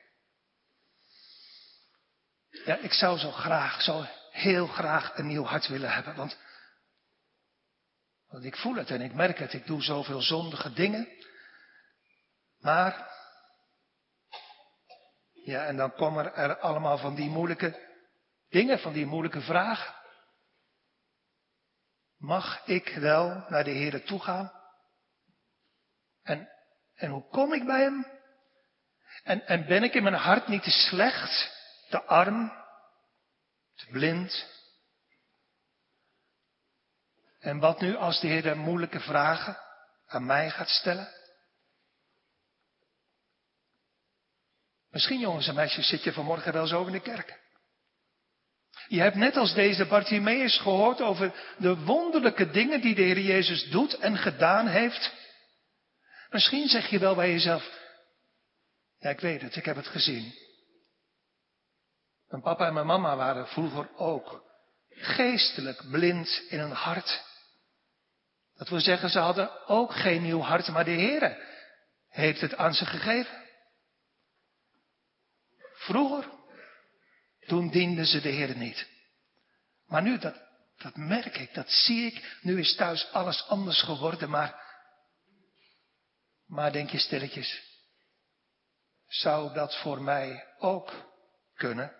Ja, 2.65 2.75
ik 2.75 2.93
zou 2.93 3.17
zo 3.17 3.31
graag, 3.31 3.81
zo 3.81 4.05
heel 4.31 4.67
graag 4.67 5.17
een 5.17 5.27
nieuw 5.27 5.43
hart 5.43 5.67
willen 5.67 5.93
hebben. 5.93 6.15
Want, 6.15 6.37
want 8.31 8.43
ik 8.43 8.55
voel 8.55 8.75
het 8.75 8.89
en 8.89 9.01
ik 9.01 9.13
merk 9.13 9.37
het. 9.37 9.53
Ik 9.53 9.65
doe 9.65 9.81
zoveel 9.81 10.21
zondige 10.21 10.73
dingen. 10.73 11.07
Maar, 12.59 13.09
ja, 15.31 15.65
en 15.65 15.77
dan 15.77 15.93
komen 15.93 16.35
er 16.35 16.59
allemaal 16.59 16.97
van 16.97 17.15
die 17.15 17.29
moeilijke 17.29 17.89
dingen, 18.49 18.79
van 18.79 18.93
die 18.93 19.05
moeilijke 19.05 19.41
vragen. 19.41 19.95
Mag 22.17 22.65
ik 22.65 22.87
wel 22.87 23.45
naar 23.49 23.63
de 23.63 23.71
Heer 23.71 24.05
toe 24.05 24.19
gaan? 24.19 24.51
En, 26.23 26.49
en 26.95 27.09
hoe 27.09 27.27
kom 27.29 27.53
ik 27.53 27.65
bij 27.65 27.81
Hem? 27.81 28.05
En, 29.23 29.45
en 29.45 29.65
ben 29.65 29.83
ik 29.83 29.93
in 29.93 30.03
mijn 30.03 30.15
hart 30.15 30.47
niet 30.47 30.63
te 30.63 30.71
slecht? 30.71 31.59
te 31.91 32.03
arm, 32.03 32.51
te 33.75 33.85
blind. 33.91 34.45
En 37.41 37.59
wat 37.59 37.81
nu 37.81 37.95
als 37.95 38.19
de 38.19 38.27
Heer 38.27 38.41
de 38.41 38.55
moeilijke 38.55 38.99
vragen 38.99 39.57
aan 40.07 40.25
mij 40.25 40.49
gaat 40.49 40.69
stellen? 40.69 41.07
Misschien 44.89 45.19
jongens 45.19 45.47
en 45.47 45.55
meisjes 45.55 45.87
zit 45.87 46.03
je 46.03 46.13
vanmorgen 46.13 46.53
wel 46.53 46.67
zo 46.67 46.85
in 46.85 46.91
de 46.91 46.99
kerk. 46.99 47.39
Je 48.87 48.99
hebt 48.99 49.15
net 49.15 49.35
als 49.35 49.53
deze 49.53 49.85
Bartimaeus 49.85 50.59
gehoord 50.59 51.01
over 51.01 51.55
de 51.57 51.77
wonderlijke 51.77 52.49
dingen 52.49 52.81
die 52.81 52.95
de 52.95 53.01
Heer 53.01 53.19
Jezus 53.19 53.69
doet 53.69 53.93
en 53.93 54.17
gedaan 54.17 54.67
heeft. 54.67 55.13
Misschien 56.29 56.67
zeg 56.67 56.87
je 56.87 56.99
wel 56.99 57.15
bij 57.15 57.31
jezelf, 57.31 57.79
ja 58.97 59.09
ik 59.09 59.19
weet 59.19 59.41
het, 59.41 59.55
ik 59.55 59.65
heb 59.65 59.75
het 59.75 59.87
gezien. 59.87 60.33
Mijn 62.27 62.41
papa 62.43 62.67
en 62.67 62.73
mijn 62.73 62.85
mama 62.85 63.15
waren 63.15 63.47
vroeger 63.47 63.95
ook 63.95 64.43
geestelijk 64.89 65.89
blind 65.89 66.43
in 66.49 66.59
hun 66.59 66.71
hart. 66.71 67.30
Dat 68.61 68.69
wil 68.69 68.79
zeggen, 68.79 69.09
ze 69.09 69.19
hadden 69.19 69.67
ook 69.67 69.93
geen 69.93 70.21
nieuw 70.21 70.39
hart, 70.39 70.67
maar 70.67 70.85
de 70.85 70.91
Heer 70.91 71.37
heeft 72.09 72.41
het 72.41 72.55
aan 72.55 72.73
ze 72.73 72.85
gegeven. 72.85 73.43
Vroeger, 75.73 76.29
toen 77.47 77.69
dienden 77.69 78.05
ze 78.05 78.21
de 78.21 78.29
Heer 78.29 78.57
niet. 78.57 78.87
Maar 79.85 80.01
nu, 80.01 80.17
dat, 80.17 80.35
dat 80.77 80.95
merk 80.95 81.37
ik, 81.37 81.53
dat 81.53 81.69
zie 81.69 82.05
ik. 82.05 82.37
Nu 82.41 82.59
is 82.59 82.75
thuis 82.75 83.11
alles 83.11 83.47
anders 83.47 83.81
geworden, 83.81 84.29
maar, 84.29 84.63
maar 86.45 86.71
denk 86.71 86.89
je 86.89 86.99
stilletjes, 86.99 87.61
zou 89.07 89.53
dat 89.53 89.77
voor 89.77 90.01
mij 90.01 90.47
ook 90.57 91.11
kunnen? 91.55 91.95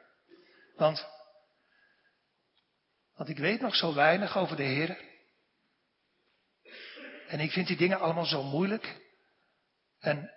Want, 0.75 1.07
want 3.13 3.29
ik 3.29 3.37
weet 3.37 3.61
nog 3.61 3.75
zo 3.75 3.93
weinig 3.93 4.37
over 4.37 4.55
de 4.55 4.63
Heer. 4.63 5.09
En 7.31 7.39
ik 7.39 7.51
vind 7.51 7.67
die 7.67 7.77
dingen 7.77 7.99
allemaal 7.99 8.25
zo 8.25 8.43
moeilijk. 8.43 9.01
En, 9.99 10.31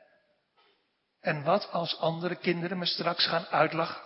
en 1.20 1.42
wat 1.42 1.70
als 1.70 1.98
andere 1.98 2.36
kinderen 2.36 2.78
me 2.78 2.86
straks 2.86 3.26
gaan 3.26 3.46
uitlachen? 3.46 4.02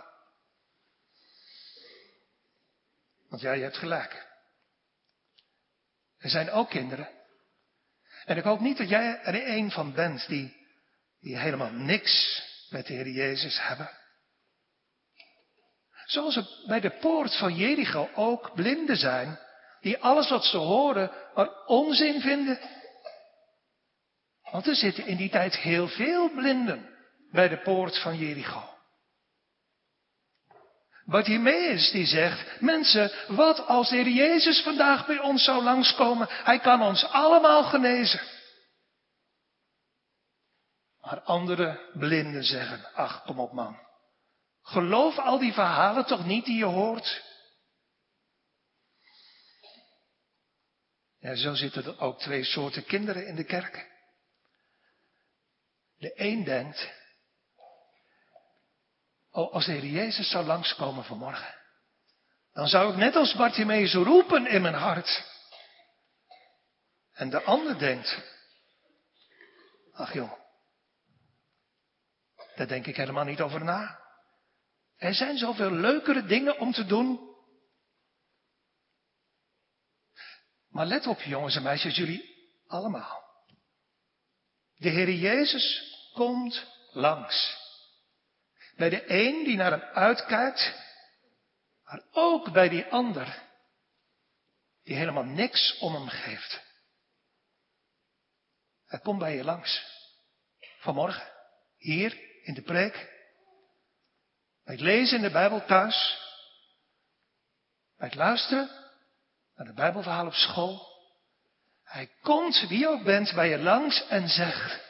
Want 3.28 3.42
ja, 3.42 3.54
hebt 3.54 3.76
gelijk. 3.76 4.26
Er 6.18 6.30
zijn 6.30 6.50
ook 6.50 6.71
kinderen. 6.71 7.09
En 8.25 8.37
ik 8.37 8.45
hoop 8.45 8.61
niet 8.61 8.78
dat 8.78 8.88
jij 8.88 9.21
er 9.23 9.49
een 9.49 9.71
van 9.71 9.92
bent 9.92 10.26
die, 10.28 10.57
die 11.21 11.38
helemaal 11.38 11.73
niks 11.73 12.42
met 12.71 12.87
de 12.87 12.92
Heer 12.92 13.09
Jezus 13.09 13.66
hebben. 13.66 13.90
Zoals 16.04 16.37
er 16.37 16.49
bij 16.66 16.80
de 16.80 16.90
poort 16.90 17.37
van 17.37 17.54
Jericho 17.54 18.11
ook 18.14 18.54
blinden 18.54 18.97
zijn, 18.97 19.38
die 19.80 19.99
alles 19.99 20.28
wat 20.28 20.45
ze 20.45 20.57
horen 20.57 21.11
maar 21.35 21.64
onzin 21.64 22.21
vinden. 22.21 22.77
Want 24.50 24.67
er 24.67 24.75
zitten 24.75 25.07
in 25.07 25.17
die 25.17 25.31
tijd 25.31 25.57
heel 25.57 25.88
veel 25.88 26.31
blinden 26.31 26.97
bij 27.31 27.49
de 27.49 27.59
poort 27.59 27.99
van 27.99 28.17
Jericho. 28.17 28.76
Bartimaeus 31.05 31.90
die 31.90 32.07
zegt, 32.07 32.61
mensen, 32.61 33.12
wat 33.26 33.67
als 33.67 33.88
de 33.88 33.97
Heer 33.97 34.09
Jezus 34.09 34.62
vandaag 34.62 35.07
bij 35.07 35.19
ons 35.19 35.45
zou 35.45 35.62
langskomen? 35.62 36.26
Hij 36.31 36.59
kan 36.59 36.83
ons 36.83 37.05
allemaal 37.05 37.64
genezen. 37.64 38.21
Maar 41.00 41.21
andere 41.21 41.90
blinden 41.93 42.45
zeggen, 42.45 42.95
ach 42.95 43.23
kom 43.23 43.40
op 43.40 43.52
man. 43.52 43.78
Geloof 44.62 45.19
al 45.19 45.38
die 45.38 45.52
verhalen 45.52 46.07
toch 46.07 46.26
niet 46.26 46.45
die 46.45 46.59
je 46.59 46.64
hoort? 46.64 47.25
Ja, 51.19 51.35
zo 51.35 51.55
zitten 51.55 51.85
er 51.85 52.00
ook 52.00 52.19
twee 52.19 52.45
soorten 52.45 52.85
kinderen 52.85 53.26
in 53.26 53.35
de 53.35 53.45
kerk. 53.45 53.98
De 55.99 56.12
een 56.14 56.45
denkt, 56.45 56.90
oh, 59.31 59.52
als 59.52 59.67
de 59.67 59.73
Heer 59.73 59.85
Jezus 59.85 60.31
zou 60.31 60.47
langskomen 60.47 61.05
vanmorgen, 61.05 61.55
dan 62.52 62.67
zou 62.67 62.90
ik 62.90 62.97
net 62.97 63.17
als 63.17 63.35
Bartimeus 63.35 63.95
roepen 63.95 64.47
in 64.47 64.62
mijn 64.62 64.75
hart. 64.75 65.37
En 67.12 67.31
de 67.31 67.43
ander 67.43 67.78
denkt, 67.78 68.23
ach 69.93 70.12
joh, 70.12 70.33
daar 72.55 72.69
denk 72.69 72.87
ik 72.87 72.97
helemaal 72.97 73.25
niet 73.25 73.40
over 73.40 73.64
na. 73.64 74.07
Er 74.97 75.14
zijn 75.14 75.38
zoveel 75.38 75.71
leukere 75.71 76.25
dingen 76.25 76.59
om 76.59 76.73
te 76.73 76.87
doen. 76.87 77.37
Maar 80.69 80.87
let 80.87 81.07
op, 81.07 81.21
jongens 81.21 81.57
en 81.57 81.62
meisjes, 81.62 81.97
jullie 81.97 82.52
allemaal. 82.67 83.27
De 84.78 84.88
Heer 84.88 85.11
Jezus 85.11 85.97
komt 86.12 86.66
langs. 86.92 87.56
Bij 88.76 88.88
de 88.88 89.12
een 89.12 89.44
die 89.44 89.56
naar 89.56 89.70
hem 89.70 89.80
uitkijkt, 89.80 90.75
maar 91.85 92.02
ook 92.11 92.52
bij 92.52 92.68
die 92.68 92.85
ander 92.85 93.42
die 94.82 94.97
helemaal 94.97 95.25
niks 95.25 95.78
om 95.78 95.94
hem 95.94 96.08
geeft. 96.08 96.61
Hij 98.87 98.99
komt 98.99 99.18
bij 99.18 99.37
je 99.37 99.44
langs. 99.44 99.97
Vanmorgen, 100.78 101.32
hier 101.76 102.18
in 102.42 102.54
de 102.54 102.62
preek. 102.62 102.94
Bij 104.64 104.75
het 104.75 104.80
lezen 104.80 105.16
in 105.16 105.23
de 105.23 105.30
Bijbel 105.30 105.64
thuis. 105.64 106.18
Bij 107.97 108.08
het 108.08 108.16
luisteren 108.16 108.70
naar 109.54 109.66
de 109.66 109.73
Bijbelverhaal 109.73 110.26
op 110.26 110.32
school. 110.32 110.88
Hij 111.88 112.11
komt, 112.23 112.68
wie 112.68 112.88
ook 112.88 113.02
bent, 113.02 113.35
bij 113.35 113.49
je 113.49 113.59
langs 113.59 114.07
en 114.07 114.28
zegt, 114.28 114.80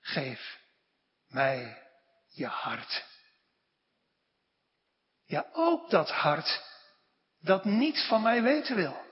geef 0.00 0.58
mij 1.26 1.82
je 2.28 2.46
hart. 2.46 3.04
Ja, 5.26 5.46
ook 5.52 5.90
dat 5.90 6.10
hart 6.10 6.62
dat 7.40 7.64
niet 7.64 8.04
van 8.08 8.22
mij 8.22 8.42
weten 8.42 8.76
wil. 8.76 9.04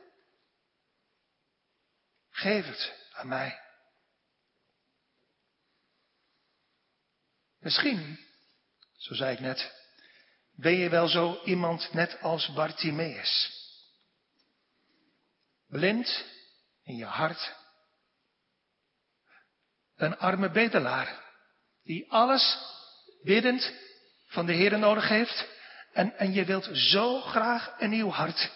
Geef 2.31 2.67
het 2.67 2.93
aan 3.13 3.29
mij. 3.29 3.61
Misschien, 7.59 8.27
zo 8.97 9.15
zei 9.15 9.33
ik 9.33 9.41
net, 9.41 9.73
ben 10.53 10.73
je 10.73 10.89
wel 10.89 11.09
zo 11.09 11.43
iemand 11.45 11.93
net 11.93 12.21
als 12.21 12.53
Bartimaeus. 12.53 13.62
Blind 15.73 16.25
in 16.85 16.97
je 16.97 17.05
hart. 17.05 17.55
Een 19.97 20.19
arme 20.19 20.51
bedelaar 20.51 21.21
die 21.83 22.13
alles 22.13 22.59
biddend 23.23 23.73
van 24.27 24.47
de 24.47 24.53
Heer 24.53 24.79
nodig 24.79 25.09
heeft. 25.09 25.49
En, 25.93 26.19
en 26.19 26.33
je 26.33 26.45
wilt 26.45 26.69
zo 26.73 27.21
graag 27.21 27.75
een 27.79 27.91
nieuw 27.91 28.11
hart. 28.11 28.51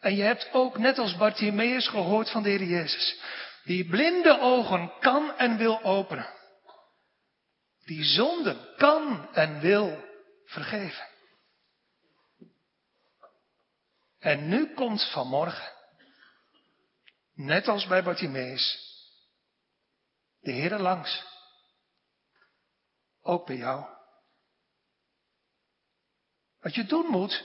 En 0.00 0.16
je 0.16 0.22
hebt 0.22 0.48
ook 0.52 0.78
net 0.78 0.98
als 0.98 1.16
Bartimaeus 1.16 1.88
gehoord 1.88 2.30
van 2.30 2.42
de 2.42 2.48
Heer 2.48 2.62
Jezus. 2.62 3.20
Die 3.64 3.88
blinde 3.88 4.40
ogen 4.40 4.92
kan 5.00 5.36
en 5.36 5.56
wil 5.56 5.82
openen 5.82 6.36
die 7.88 8.04
zonde 8.04 8.74
kan 8.76 9.28
en 9.32 9.60
wil 9.60 10.04
vergeven. 10.44 11.06
En 14.18 14.48
nu 14.48 14.74
komt 14.74 15.10
vanmorgen, 15.10 15.72
net 17.38 17.68
als 17.68 17.86
bij 17.86 18.02
Bartimeus, 18.02 18.78
de 20.40 20.50
Heer 20.52 20.78
langs. 20.78 21.24
Ook 23.20 23.46
bij 23.46 23.56
jou. 23.56 23.86
Wat 26.60 26.74
je 26.74 26.84
doen 26.84 27.06
moet, 27.06 27.44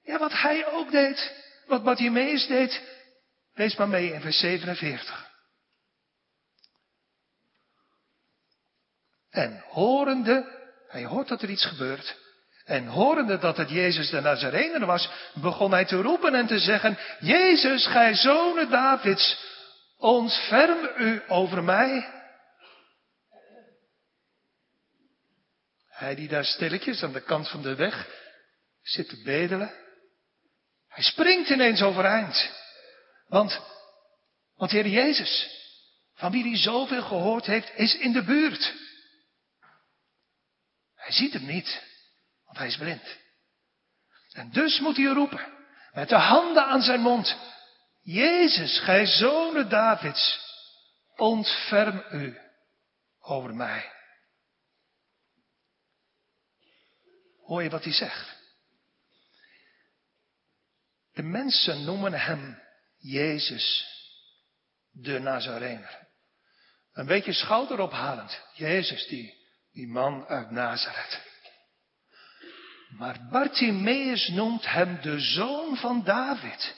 ja 0.00 0.18
wat 0.18 0.32
hij 0.32 0.66
ook 0.66 0.90
deed, 0.90 1.32
wat 1.66 1.84
Bartimeus 1.84 2.46
deed, 2.46 2.82
lees 3.52 3.76
maar 3.76 3.88
mee 3.88 4.12
in 4.12 4.20
vers 4.20 4.38
47. 4.38 5.30
En 9.28 9.60
horende, 9.60 10.66
hij 10.88 11.04
hoort 11.04 11.28
dat 11.28 11.42
er 11.42 11.50
iets 11.50 11.66
gebeurt. 11.66 12.27
En 12.68 12.86
horende 12.86 13.38
dat 13.38 13.56
het 13.56 13.70
Jezus 13.70 14.10
de 14.10 14.20
Nazarener 14.20 14.86
was, 14.86 15.10
begon 15.34 15.70
hij 15.70 15.84
te 15.84 15.96
roepen 15.96 16.34
en 16.34 16.46
te 16.46 16.58
zeggen, 16.58 16.98
Jezus, 17.20 17.86
gij 17.86 18.14
zonen 18.14 18.70
Davids, 18.70 19.38
ontferm 19.96 20.90
u 20.96 21.22
over 21.28 21.64
mij. 21.64 22.12
Hij 25.88 26.14
die 26.14 26.28
daar 26.28 26.44
stilletjes 26.44 27.02
aan 27.02 27.12
de 27.12 27.22
kant 27.22 27.48
van 27.48 27.62
de 27.62 27.74
weg 27.74 28.08
zit 28.82 29.08
te 29.08 29.22
bedelen. 29.22 29.74
Hij 30.88 31.02
springt 31.02 31.50
ineens 31.50 31.82
overeind. 31.82 32.50
Want, 33.28 33.60
want 34.56 34.70
Heer 34.70 34.86
Jezus, 34.86 35.48
van 36.14 36.32
wie 36.32 36.42
hij 36.42 36.56
zoveel 36.56 37.02
gehoord 37.02 37.46
heeft, 37.46 37.70
is 37.74 37.94
in 37.94 38.12
de 38.12 38.24
buurt. 38.24 38.74
Hij 40.94 41.12
ziet 41.12 41.32
hem 41.32 41.46
niet, 41.46 41.87
want 42.48 42.58
hij 42.58 42.66
is 42.66 42.76
blind. 42.76 43.18
En 44.32 44.50
dus 44.50 44.80
moet 44.80 44.96
hij 44.96 45.06
roepen, 45.06 45.52
met 45.92 46.08
de 46.08 46.16
handen 46.16 46.64
aan 46.64 46.82
zijn 46.82 47.00
mond, 47.00 47.36
Jezus, 48.02 48.78
gij 48.78 49.06
zonen 49.06 49.68
Davids, 49.68 50.40
ontferm 51.16 52.04
u 52.10 52.38
over 53.20 53.54
mij. 53.54 53.92
Hoor 57.40 57.62
je 57.62 57.70
wat 57.70 57.84
hij 57.84 57.92
zegt? 57.92 58.36
De 61.12 61.22
mensen 61.22 61.84
noemen 61.84 62.12
hem 62.12 62.62
Jezus, 62.96 63.86
de 64.90 65.18
Nazarener. 65.18 66.08
Een 66.92 67.06
beetje 67.06 67.32
schouderophalend. 67.32 68.42
Jezus 68.54 69.06
die 69.06 69.38
die 69.72 69.88
man 69.88 70.26
uit 70.26 70.50
Nazareth. 70.50 71.27
Maar 72.88 73.28
Bartimaeus 73.30 74.28
noemt 74.28 74.66
hem 74.66 75.00
de 75.00 75.20
zoon 75.20 75.76
van 75.76 76.04
David. 76.04 76.74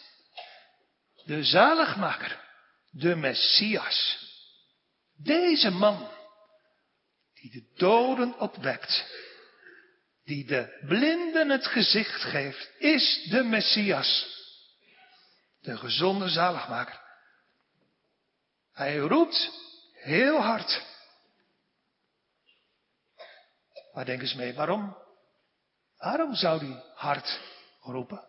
De 1.25 1.44
zaligmaker. 1.44 2.40
De 2.90 3.16
Messias. 3.16 4.29
Deze 5.16 5.70
man. 5.70 6.11
Die 7.35 7.51
de 7.51 7.73
doden 7.77 8.38
opwekt. 8.38 9.05
Die 10.25 10.44
de 10.44 10.85
blinden 10.87 11.49
het 11.49 11.66
gezicht 11.66 12.23
geeft. 12.23 12.70
Is 12.79 13.27
de 13.31 13.42
Messias. 13.42 14.38
De 15.61 15.77
gezonde 15.77 16.29
zaligmaker. 16.29 17.01
Hij 18.73 18.96
roept 18.96 19.51
heel 19.92 20.40
hard. 20.40 20.83
Maar 23.92 24.05
denk 24.05 24.20
eens 24.20 24.35
mee, 24.35 24.55
waarom? 24.55 24.96
Waarom 26.00 26.34
zou 26.34 26.58
die 26.58 26.82
hard 26.94 27.40
roepen? 27.80 28.28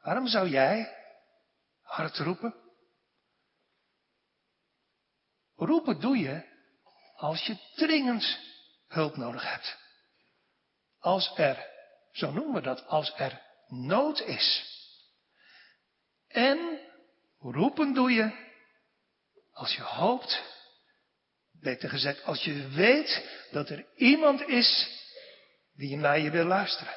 Waarom 0.00 0.26
zou 0.26 0.48
jij 0.48 0.96
hard 1.82 2.16
roepen? 2.18 2.54
Roepen 5.54 6.00
doe 6.00 6.18
je 6.18 6.44
als 7.16 7.46
je 7.46 7.56
dringend 7.74 8.38
hulp 8.88 9.16
nodig 9.16 9.50
hebt. 9.52 9.84
als 10.98 11.32
er, 11.36 11.66
zo 12.12 12.30
noemen 12.30 12.54
we 12.54 12.60
dat, 12.60 12.86
als 12.86 13.12
er 13.16 13.42
nood 13.66 14.20
is. 14.20 14.74
En 16.28 16.80
roepen 17.38 17.94
doe 17.94 18.10
je 18.12 18.44
als 19.52 19.74
je 19.74 19.82
hoopt, 19.82 20.42
beter 21.52 21.88
gezegd, 21.88 22.24
als 22.24 22.44
je 22.44 22.68
weet 22.68 23.28
dat 23.50 23.68
er 23.68 23.86
iemand 23.94 24.40
is 24.40 25.04
die 25.76 25.96
naar 25.96 26.18
je 26.18 26.30
wil 26.30 26.44
luisteren. 26.44 26.96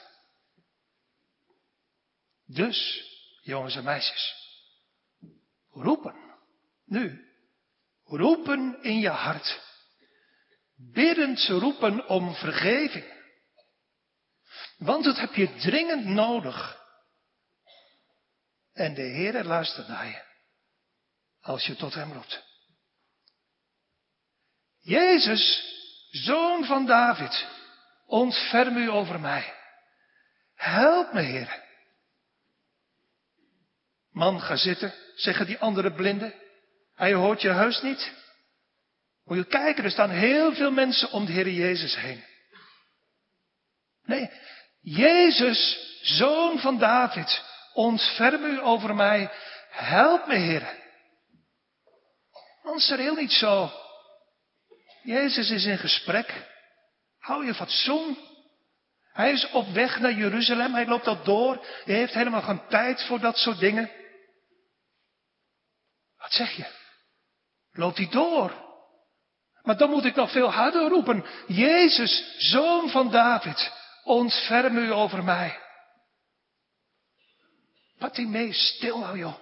Dus, 2.46 3.04
jongens 3.42 3.76
en 3.76 3.84
meisjes, 3.84 4.36
roepen, 5.70 6.16
nu, 6.86 7.28
roepen 8.04 8.84
in 8.84 9.00
je 9.00 9.10
hart, 9.10 9.62
biddend 10.76 11.46
roepen 11.48 12.08
om 12.08 12.36
vergeving. 12.36 13.18
Want 14.78 15.04
dat 15.04 15.18
heb 15.18 15.34
je 15.34 15.56
dringend 15.56 16.06
nodig. 16.06 16.78
En 18.74 18.94
de 18.94 19.02
Heer 19.02 19.44
luistert 19.44 19.88
naar 19.88 20.08
je, 20.08 20.24
als 21.42 21.66
je 21.66 21.76
tot 21.76 21.94
Hem 21.94 22.12
roept. 22.12 22.44
Jezus, 24.80 25.64
zoon 26.10 26.66
van 26.66 26.86
David, 26.86 27.59
ontferm 28.10 28.78
u 28.78 28.90
over 28.90 29.20
mij. 29.20 29.54
Help 30.56 31.14
me, 31.14 31.22
Heer. 31.22 31.64
Man, 34.12 34.42
ga 34.42 34.56
zitten, 34.56 34.94
zeggen 35.16 35.46
die 35.46 35.60
andere 35.60 35.94
blinden. 35.94 36.34
Hij 36.96 37.14
hoort 37.14 37.42
je 37.42 37.50
heus 37.50 37.82
niet. 37.82 38.12
Moet 39.26 39.38
je 39.38 39.46
kijken, 39.46 39.84
er 39.84 39.92
staan 39.92 40.10
heel 40.10 40.54
veel 40.54 40.72
mensen 40.72 41.12
om 41.12 41.26
de 41.26 41.32
Heer 41.32 41.50
Jezus 41.50 41.96
heen. 41.96 42.24
Nee, 44.06 44.30
Jezus, 44.82 45.80
zoon 46.02 46.60
van 46.60 46.78
David, 46.78 47.44
ontferm 47.74 48.44
u 48.44 48.62
over 48.62 48.96
mij. 48.96 49.32
Help 49.70 50.28
me, 50.28 50.36
Heer. 50.36 50.78
Er 52.90 52.98
heel 52.98 53.16
niet 53.16 53.32
zo. 53.32 53.72
Jezus 55.04 55.50
is 55.50 55.66
in 55.66 55.78
gesprek. 55.78 56.49
Hou 57.30 57.46
je 57.46 57.54
fatsoen. 57.54 58.18
Hij 59.12 59.32
is 59.32 59.50
op 59.52 59.68
weg 59.68 60.00
naar 60.00 60.12
Jeruzalem. 60.12 60.74
Hij 60.74 60.86
loopt 60.86 61.06
dat 61.06 61.26
door. 61.26 61.66
Hij 61.86 61.96
heeft 61.96 62.14
helemaal 62.14 62.42
geen 62.42 62.68
tijd 62.68 63.04
voor 63.04 63.20
dat 63.20 63.38
soort 63.38 63.60
dingen. 63.60 63.92
Wat 66.18 66.32
zeg 66.32 66.52
je? 66.52 66.66
Loopt 67.72 67.98
hij 67.98 68.10
door? 68.10 68.68
Maar 69.62 69.78
dan 69.78 69.90
moet 69.90 70.06
ik 70.06 70.16
nog 70.16 70.32
veel 70.32 70.52
harder 70.52 70.90
roepen. 70.90 71.26
Jezus, 71.48 72.36
zoon 72.38 72.90
van 72.90 73.12
David, 73.12 73.72
ontferm 74.04 74.78
u 74.78 74.92
over 74.92 75.24
mij. 75.24 75.60
Mee 78.16 78.54
stil 78.54 79.00
nou 79.00 79.18
joh. 79.18 79.40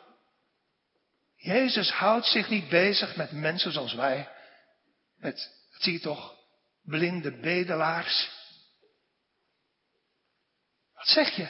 Jezus 1.36 1.92
houdt 1.92 2.26
zich 2.26 2.50
niet 2.50 2.70
bezig 2.70 3.16
met 3.16 3.32
mensen 3.32 3.72
zoals 3.72 3.94
wij. 3.94 4.30
Met, 5.18 5.36
dat 5.72 5.82
zie 5.82 5.94
je 5.94 6.00
toch, 6.00 6.37
blinde 6.88 7.32
bedelaars. 7.32 8.30
Wat 10.94 11.08
zeg 11.08 11.36
je? 11.36 11.48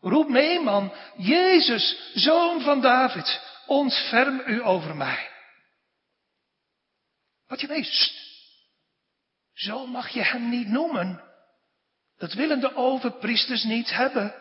Roep 0.00 0.28
mee, 0.28 0.60
man. 0.60 0.94
Jezus, 1.16 2.10
zoon 2.14 2.60
van 2.60 2.80
David, 2.80 3.40
ontferm 3.66 4.42
u 4.46 4.62
over 4.62 4.96
mij. 4.96 5.30
Wat 7.46 7.60
je 7.60 7.66
weet, 7.66 8.12
zo 9.52 9.86
mag 9.86 10.08
je 10.08 10.22
hem 10.22 10.48
niet 10.48 10.68
noemen. 10.68 11.22
Dat 12.16 12.32
willen 12.32 12.60
de 12.60 12.74
overpriesters 12.74 13.64
niet 13.64 13.90
hebben. 13.90 14.34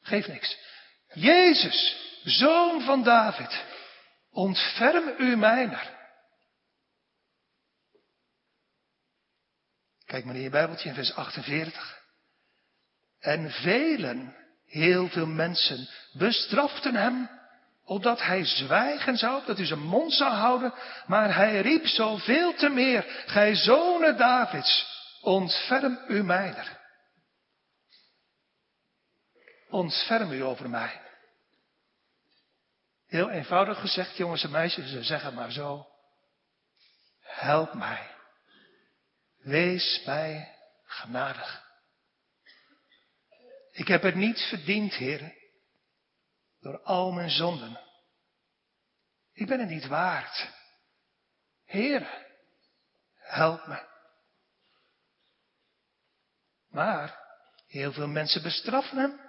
Geef 0.00 0.26
niks. 0.26 0.58
Jezus, 1.12 1.96
zoon 2.24 2.80
van 2.80 3.02
David, 3.02 3.64
ontferm 4.30 5.14
u 5.18 5.36
mijner. 5.36 5.97
Kijk 10.08 10.24
maar 10.24 10.34
in 10.34 10.40
je 10.40 10.50
Bijbeltje 10.50 10.88
in 10.88 10.94
vers 10.94 11.14
48. 11.14 12.02
En 13.18 13.50
velen, 13.50 14.36
heel 14.66 15.08
veel 15.08 15.26
mensen, 15.26 15.88
bestraften 16.12 16.94
hem, 16.94 17.30
opdat 17.84 18.22
hij 18.22 18.44
zwijgen 18.44 19.16
zou, 19.16 19.44
dat 19.46 19.56
hij 19.56 19.66
zijn 19.66 19.82
mond 19.82 20.12
zou 20.12 20.32
houden, 20.32 20.74
maar 21.06 21.34
hij 21.34 21.60
riep 21.60 21.86
zoveel 21.86 22.54
te 22.54 22.68
meer, 22.68 23.24
gij 23.26 23.54
zonen 23.54 24.16
Davids, 24.16 24.86
ontferm 25.20 25.98
u 26.08 26.22
mijner. 26.22 26.78
Ontferm 29.68 30.32
u 30.32 30.42
over 30.42 30.70
mij. 30.70 31.00
Heel 33.06 33.30
eenvoudig 33.30 33.80
gezegd, 33.80 34.16
jongens 34.16 34.44
en 34.44 34.50
meisjes, 34.50 34.90
ze 34.90 35.02
zeggen 35.02 35.34
maar 35.34 35.52
zo. 35.52 35.86
Help 37.20 37.74
mij. 37.74 38.16
Wees 39.48 40.02
mij 40.04 40.54
genadig. 40.84 41.66
Ik 43.70 43.88
heb 43.88 44.02
het 44.02 44.14
niet 44.14 44.38
verdiend, 44.38 44.94
Heer, 44.94 45.34
door 46.60 46.82
al 46.82 47.12
mijn 47.12 47.30
zonden. 47.30 47.80
Ik 49.32 49.46
ben 49.46 49.60
het 49.60 49.68
niet 49.68 49.86
waard. 49.86 50.50
Heer, 51.64 52.26
help 53.14 53.66
me. 53.66 53.86
Maar 56.68 57.18
heel 57.66 57.92
veel 57.92 58.08
mensen 58.08 58.42
bestraffen 58.42 58.98
hem. 58.98 59.20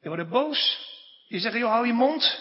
Die 0.00 0.08
worden 0.08 0.28
boos. 0.28 0.90
Die 1.28 1.40
zeggen, 1.40 1.60
joh, 1.60 1.70
hou 1.70 1.86
je 1.86 1.92
mond. 1.92 2.38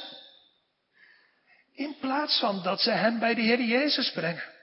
In 1.74 1.98
plaats 2.00 2.40
van 2.40 2.64
dat 2.64 2.80
ze 2.80 2.92
hem 2.92 3.20
bij 3.20 3.34
de 3.34 3.42
Heer 3.42 3.62
Jezus 3.62 4.12
brengen. 4.12 4.55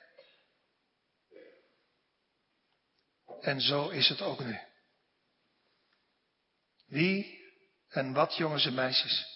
En 3.42 3.60
zo 3.60 3.88
is 3.88 4.08
het 4.08 4.22
ook 4.22 4.44
nu. 4.44 4.58
Wie 6.86 7.40
en 7.88 8.12
wat, 8.12 8.36
jongens 8.36 8.66
en 8.66 8.74
meisjes, 8.74 9.26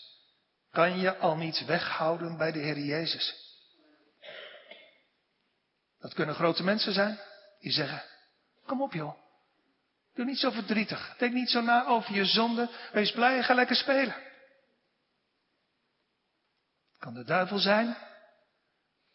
kan 0.71 0.99
je 0.99 1.17
al 1.17 1.37
niet 1.37 1.65
weghouden 1.65 2.37
bij 2.37 2.53
de 2.53 2.59
Heer 2.59 2.79
Jezus? 2.79 3.35
Dat 5.99 6.15
kunnen 6.15 6.35
grote 6.35 6.63
mensen 6.63 6.93
zijn 6.93 7.21
die 7.59 7.73
zeggen, 7.73 8.05
kom 8.67 8.83
op 8.83 8.93
joh, 8.93 9.19
doe 10.15 10.25
niet 10.25 10.39
zo 10.39 10.51
verdrietig, 10.51 11.15
denk 11.19 11.33
niet 11.33 11.51
zo 11.51 11.61
na 11.61 11.87
over 11.87 12.15
je 12.15 12.25
zonde, 12.25 12.71
wees 12.93 13.13
blij 13.13 13.37
en 13.37 13.45
ga 13.45 13.55
lekker 13.55 13.77
spelen. 13.77 14.17
Kan 16.99 17.15
de 17.15 17.25
duivel 17.25 17.59
zijn, 17.59 17.97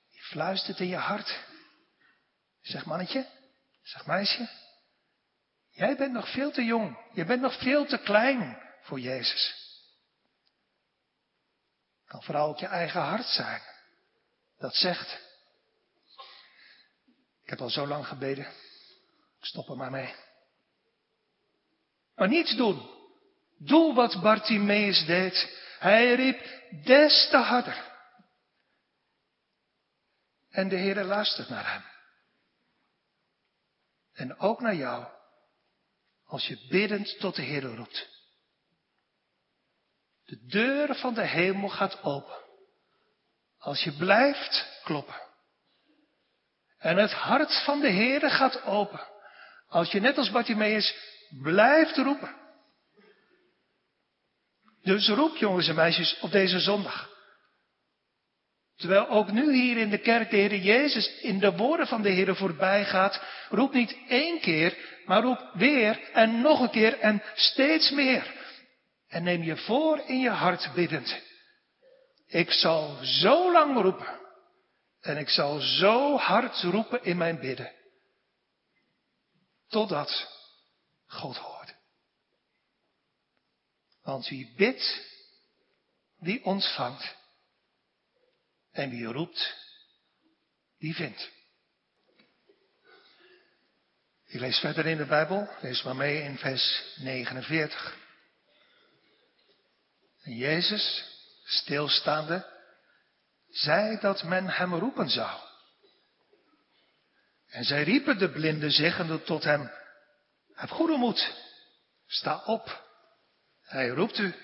die 0.10 0.21
fluistert 0.21 0.80
in 0.80 0.88
je 0.88 0.95
hart. 0.95 1.39
Zeg 2.62 2.86
mannetje, 2.86 3.27
zeg 3.82 4.06
meisje, 4.06 4.49
Jij 5.71 5.95
bent 5.95 6.13
nog 6.13 6.31
veel 6.31 6.51
te 6.51 6.63
jong. 6.63 6.97
Je 7.13 7.25
bent 7.25 7.41
nog 7.41 7.60
veel 7.60 7.86
te 7.86 7.97
klein 7.97 8.62
voor 8.81 8.99
Jezus. 8.99 9.60
Kan 12.05 12.23
vooral 12.23 12.47
ook 12.47 12.57
je 12.57 12.65
eigen 12.65 13.01
hart 13.01 13.25
zijn. 13.25 13.62
Dat 14.57 14.75
zegt. 14.75 15.19
Ik 17.43 17.49
heb 17.49 17.62
al 17.62 17.69
zo 17.69 17.88
lang 17.88 18.07
gebeden. 18.07 18.45
Ik 19.39 19.45
stop 19.45 19.69
er 19.69 19.77
maar 19.77 19.91
mee. 19.91 20.15
Maar 22.15 22.27
niets 22.27 22.55
doen. 22.55 22.89
Doe 23.57 23.93
wat 23.93 24.21
Bartimeus 24.21 25.05
deed. 25.05 25.60
Hij 25.79 26.15
riep 26.15 26.62
des 26.84 27.27
te 27.29 27.38
harder. 27.38 27.89
En 30.49 30.69
de 30.69 30.75
Heer 30.75 31.03
luistert 31.03 31.49
naar 31.49 31.71
hem. 31.71 31.84
En 34.13 34.39
ook 34.39 34.62
naar 34.62 34.75
jou. 34.75 35.20
Als 36.31 36.47
je 36.47 36.57
biddend 36.69 37.19
tot 37.19 37.35
de 37.35 37.41
Heer 37.41 37.61
roept. 37.61 38.09
De 40.25 40.45
deur 40.45 40.95
van 40.95 41.13
de 41.13 41.27
hemel 41.27 41.69
gaat 41.69 42.03
open. 42.03 42.37
Als 43.57 43.83
je 43.83 43.91
blijft 43.91 44.81
kloppen. 44.83 45.21
En 46.77 46.97
het 46.97 47.11
hart 47.11 47.63
van 47.63 47.79
de 47.79 47.89
Heer 47.89 48.29
gaat 48.29 48.63
open. 48.63 49.07
Als 49.67 49.91
je 49.91 49.99
net 49.99 50.17
als 50.17 50.31
Bartimaeus 50.31 50.95
blijft 51.41 51.97
roepen. 51.97 52.35
Dus 54.81 55.07
roep 55.07 55.35
jongens 55.35 55.67
en 55.67 55.75
meisjes 55.75 56.19
op 56.19 56.31
deze 56.31 56.59
zondag. 56.59 57.11
Terwijl 58.81 59.09
ook 59.09 59.31
nu 59.31 59.53
hier 59.53 59.77
in 59.77 59.89
de 59.89 59.97
kerk 59.97 60.29
de 60.29 60.37
Heer 60.37 60.55
Jezus 60.55 61.19
in 61.19 61.39
de 61.39 61.51
woorden 61.51 61.87
van 61.87 62.01
de 62.01 62.09
Heer 62.09 62.35
voorbij 62.35 62.85
gaat, 62.85 63.21
roep 63.49 63.73
niet 63.73 63.97
één 64.07 64.39
keer, 64.39 64.77
maar 65.05 65.21
roep 65.21 65.51
weer 65.53 66.09
en 66.13 66.41
nog 66.41 66.59
een 66.59 66.69
keer 66.69 66.99
en 66.99 67.23
steeds 67.35 67.89
meer. 67.91 68.33
En 69.07 69.23
neem 69.23 69.43
je 69.43 69.57
voor 69.57 69.99
in 70.05 70.19
je 70.19 70.29
hart 70.29 70.71
biddend. 70.75 71.21
Ik 72.27 72.51
zal 72.51 72.97
zo 73.01 73.51
lang 73.51 73.81
roepen 73.81 74.19
en 75.01 75.17
ik 75.17 75.29
zal 75.29 75.59
zo 75.59 76.17
hard 76.17 76.61
roepen 76.61 77.03
in 77.03 77.17
mijn 77.17 77.39
bidden. 77.39 77.71
totdat 79.67 80.27
God 81.05 81.37
hoort. 81.37 81.75
Want 84.03 84.27
wie 84.27 84.53
bidt, 84.55 85.01
die 86.19 86.43
ontvangt. 86.43 87.19
En 88.71 88.89
wie 88.89 89.05
roept, 89.05 89.55
die 90.77 90.95
vindt. 90.95 91.31
Ik 94.25 94.39
lees 94.39 94.60
verder 94.60 94.86
in 94.86 94.97
de 94.97 95.05
Bijbel, 95.05 95.49
lees 95.62 95.84
maar 95.84 95.95
mee 95.95 96.21
in 96.21 96.38
vers 96.38 96.84
49. 96.95 97.97
En 100.21 100.36
Jezus, 100.36 101.05
stilstaande, 101.43 102.45
zei 103.49 103.99
dat 103.99 104.23
men 104.23 104.47
hem 104.47 104.73
roepen 104.73 105.10
zou. 105.10 105.39
En 107.47 107.63
zij 107.63 107.84
riepen 107.84 108.17
de 108.17 108.31
blinde, 108.31 108.69
zeggende 108.69 109.23
tot 109.23 109.43
hem, 109.43 109.71
heb 110.53 110.69
goede 110.69 110.97
moed, 110.97 111.34
sta 112.07 112.43
op, 112.45 112.84
hij 113.62 113.88
roept 113.88 114.17
u. 114.17 114.36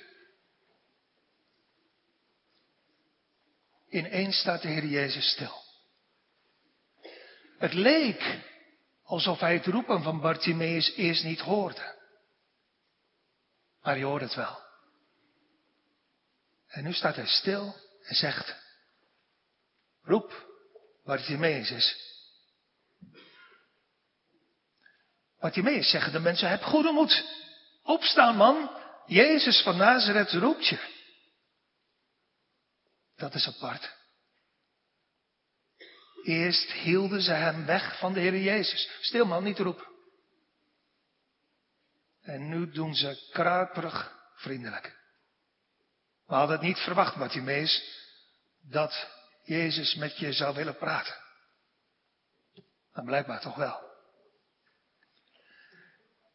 Ineens 3.98 4.40
staat 4.40 4.62
de 4.62 4.68
Heer 4.68 4.86
Jezus 4.86 5.30
stil. 5.30 5.64
Het 7.58 7.74
leek 7.74 8.40
alsof 9.04 9.40
hij 9.40 9.54
het 9.54 9.66
roepen 9.66 10.04
van 10.04 10.22
Bartimaeus 10.22 10.96
eerst 10.96 11.24
niet 11.24 11.40
hoorde. 11.40 11.96
Maar 13.82 13.94
hij 13.94 14.04
hoorde 14.04 14.26
het 14.26 14.36
wel. 14.36 14.60
En 16.68 16.84
nu 16.84 16.94
staat 16.94 17.16
hij 17.16 17.28
stil 17.28 17.76
en 18.04 18.16
zegt, 18.16 18.56
roep 20.02 20.46
Bartimaeus 21.04 21.72
is. 21.72 22.16
Bartimaeus 25.40 25.90
zeggen 25.90 26.12
de 26.12 26.20
mensen, 26.20 26.50
heb 26.50 26.62
goede 26.62 26.92
moed. 26.92 27.26
Opstaan 27.84 28.36
man, 28.36 28.72
Jezus 29.06 29.62
van 29.62 29.78
Nazareth 29.78 30.32
roept 30.32 30.68
je. 30.68 30.97
Dat 33.18 33.34
is 33.34 33.48
apart. 33.48 33.96
Eerst 36.24 36.72
hielden 36.72 37.22
ze 37.22 37.32
hem 37.32 37.66
weg 37.66 38.00
van 38.00 38.14
de 38.14 38.20
Heer 38.20 38.38
Jezus. 38.38 38.90
Stil 39.02 39.26
man, 39.26 39.44
niet 39.44 39.60
roepen. 39.60 39.88
En 42.22 42.50
nu 42.50 42.72
doen 42.72 42.96
ze 42.96 43.28
kruiperig 43.32 44.16
vriendelijk. 44.36 44.96
We 46.26 46.34
hadden 46.34 46.58
het 46.58 46.66
niet 46.66 46.78
verwacht, 46.78 47.16
Bartimeus, 47.16 47.84
dat 48.62 49.08
Jezus 49.44 49.96
met 49.96 50.18
je 50.18 50.34
zou 50.34 50.56
willen 50.56 50.78
praten. 50.78 51.16
Maar 52.94 53.04
blijkbaar 53.06 53.42
toch 53.42 53.56
wel. 53.56 53.86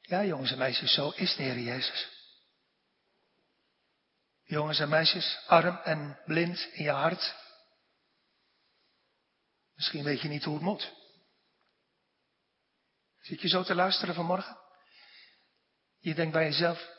Ja, 0.00 0.24
jongens 0.24 0.52
en 0.52 0.58
meisjes, 0.58 0.94
zo 0.94 1.10
is 1.10 1.36
de 1.36 1.42
Heer 1.42 1.58
Jezus. 1.58 2.11
Jongens 4.44 4.78
en 4.78 4.88
meisjes, 4.88 5.44
arm 5.46 5.76
en 5.76 6.20
blind 6.24 6.68
in 6.72 6.84
je 6.84 6.90
hart. 6.90 7.34
Misschien 9.74 10.04
weet 10.04 10.20
je 10.20 10.28
niet 10.28 10.44
hoe 10.44 10.54
het 10.54 10.62
moet. 10.62 10.92
Zit 13.20 13.40
je 13.40 13.48
zo 13.48 13.62
te 13.62 13.74
luisteren 13.74 14.14
vanmorgen? 14.14 14.58
Je 15.98 16.14
denkt 16.14 16.32
bij 16.32 16.44
jezelf, 16.44 16.90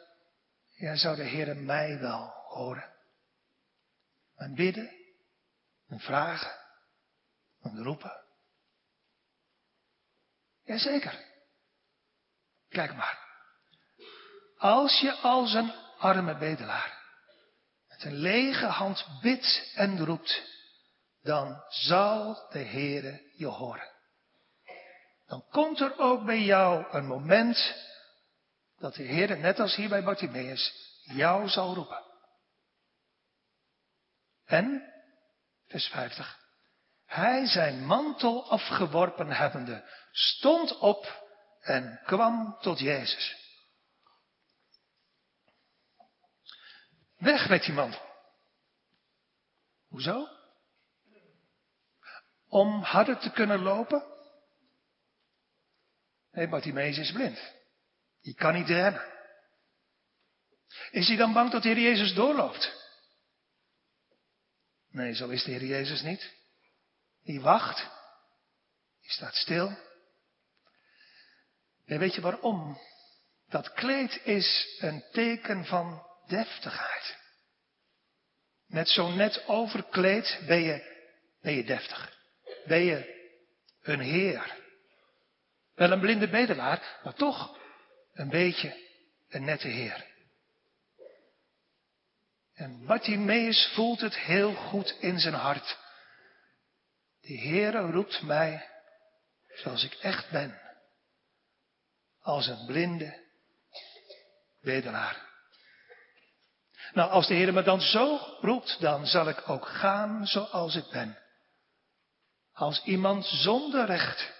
ja, 0.70 0.96
zou 0.96 1.16
de 1.16 1.24
Heer 1.24 1.58
mij 1.58 2.00
wel 2.00 2.28
horen? 2.28 2.94
Mijn 4.36 4.56
bidden, 4.56 4.92
mijn 5.86 6.02
vragen, 6.02 6.52
mijn 7.60 7.84
roepen. 7.84 8.24
Jazeker. 10.64 11.32
Kijk 12.70 12.96
maar. 12.96 13.20
Als 14.58 15.00
je 15.00 15.14
als 15.14 15.54
een 15.54 15.74
arme 15.98 16.38
bedelaar 16.38 16.93
een 18.04 18.16
lege 18.16 18.66
hand 18.66 19.08
bidt 19.22 19.72
en 19.76 20.06
roept, 20.06 20.42
dan 21.22 21.64
zal 21.70 22.48
de 22.50 22.60
Heere 22.60 23.22
je 23.36 23.46
horen. 23.46 23.92
Dan 25.28 25.46
komt 25.50 25.80
er 25.80 25.98
ook 25.98 26.26
bij 26.26 26.42
jou 26.42 26.86
een 26.92 27.06
moment 27.06 27.76
dat 28.78 28.96
de 28.96 29.04
Heere, 29.04 29.36
net 29.36 29.60
als 29.60 29.76
hier 29.76 29.90
bij 29.90 30.04
Bartimaeus, 30.04 30.74
jou 31.04 31.50
zal 31.50 31.74
roepen. 31.74 32.04
En, 34.46 34.94
vers 35.68 35.88
50, 35.88 36.40
hij 37.06 37.46
zijn 37.46 37.86
mantel 37.86 38.50
afgeworpen 38.50 39.32
hebbende, 39.32 39.90
stond 40.12 40.78
op 40.78 41.28
en 41.62 42.00
kwam 42.04 42.58
tot 42.62 42.80
Jezus. 42.80 43.43
Weg 47.24 47.50
met 47.50 47.64
die 47.64 47.74
mantel. 47.74 48.02
Hoezo? 49.88 50.28
Om 52.48 52.82
harder 52.82 53.18
te 53.20 53.32
kunnen 53.32 53.62
lopen? 53.62 54.04
Nee, 56.32 56.48
Bartimeus 56.48 56.98
is 56.98 57.12
blind. 57.12 57.54
Die 58.22 58.34
kan 58.34 58.54
niet 58.54 58.68
rennen. 58.68 59.12
Is 60.92 61.08
hij 61.08 61.18
dan 61.18 61.34
bang 61.34 61.52
dat 61.52 61.64
de 61.64 61.70
Heer 61.70 61.80
Jezus 61.80 62.14
doorloopt? 62.14 62.92
Nee, 64.90 65.14
zo 65.14 65.30
is 65.30 65.44
de 65.44 65.52
Heer 65.52 65.66
Jezus 65.66 66.02
niet. 66.02 66.34
Die 67.22 67.42
wacht. 67.42 67.78
Die 69.02 69.12
staat 69.12 69.36
stil. 69.36 69.78
En 71.86 72.00
weet 72.00 72.16
je 72.16 72.22
waarom? 72.22 72.78
Dat 73.48 73.74
kleed 73.74 74.26
is 74.26 74.78
een 74.80 75.04
teken 75.12 75.66
van 75.66 76.12
deftigheid. 76.28 77.18
Met 78.68 78.90
zo'n 78.90 79.16
net 79.16 79.48
overkleed 79.48 80.40
ben 80.48 80.62
je, 80.62 80.84
ben 81.42 81.54
je 81.54 81.64
deftig. 81.64 82.18
Ben 82.66 82.84
je 82.84 83.22
een 83.82 84.00
heer. 84.00 84.62
Wel 85.76 85.92
een 85.92 86.00
blinde 86.00 86.30
bedelaar, 86.30 87.00
maar 87.04 87.14
toch 87.14 87.58
een 88.14 88.30
beetje 88.30 88.90
een 89.30 89.44
nette 89.44 89.68
heer. 89.68 90.12
En 92.54 92.86
Bartimeus 92.86 93.72
voelt 93.74 94.02
het 94.02 94.18
heel 94.18 94.54
goed 94.54 94.96
in 95.00 95.20
zijn 95.20 95.34
hart. 95.34 95.78
De 97.22 97.38
Heere 97.38 97.92
roept 97.92 98.22
mij 98.22 98.70
zoals 99.54 99.84
ik 99.84 99.94
echt 99.94 100.32
ben. 100.32 100.62
Als 102.22 102.48
een 102.48 102.66
blinde 102.66 103.22
bedelaar. 104.62 105.33
Nou, 106.94 107.12
als 107.12 107.28
de 107.28 107.34
Heer 107.34 107.54
me 107.54 107.64
dan 107.64 107.82
zo 107.82 108.18
roept, 108.42 108.80
dan 108.80 109.06
zal 109.06 109.30
ik 109.30 109.50
ook 109.50 109.68
gaan 109.68 110.28
zoals 110.28 110.76
ik 110.76 110.90
ben. 110.92 111.18
Als 112.54 112.84
iemand 112.84 113.26
zonder 113.26 113.86
recht. 113.86 114.34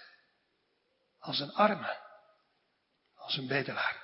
Als 1.18 1.40
een 1.40 1.52
arme. 1.54 1.96
Als 3.16 3.36
een 3.36 3.46
bedelaar. 3.46 4.02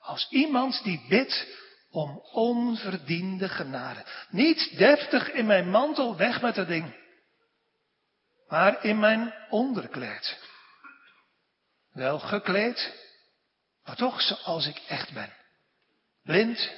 Als 0.00 0.28
iemand 0.30 0.82
die 0.82 1.06
bidt 1.08 1.46
om 1.90 2.18
onverdiende 2.32 3.48
genade. 3.48 4.04
Niet 4.30 4.78
deftig 4.78 5.30
in 5.30 5.46
mijn 5.46 5.70
mantel 5.70 6.16
weg 6.16 6.40
met 6.40 6.54
dat 6.54 6.66
ding. 6.66 6.98
Maar 8.48 8.84
in 8.84 8.98
mijn 8.98 9.34
onderkleed. 9.48 10.38
Wel 11.92 12.18
gekleed, 12.18 12.92
maar 13.84 13.96
toch 13.96 14.20
zoals 14.20 14.66
ik 14.66 14.76
echt 14.88 15.12
ben. 15.12 15.32
Blind, 16.22 16.70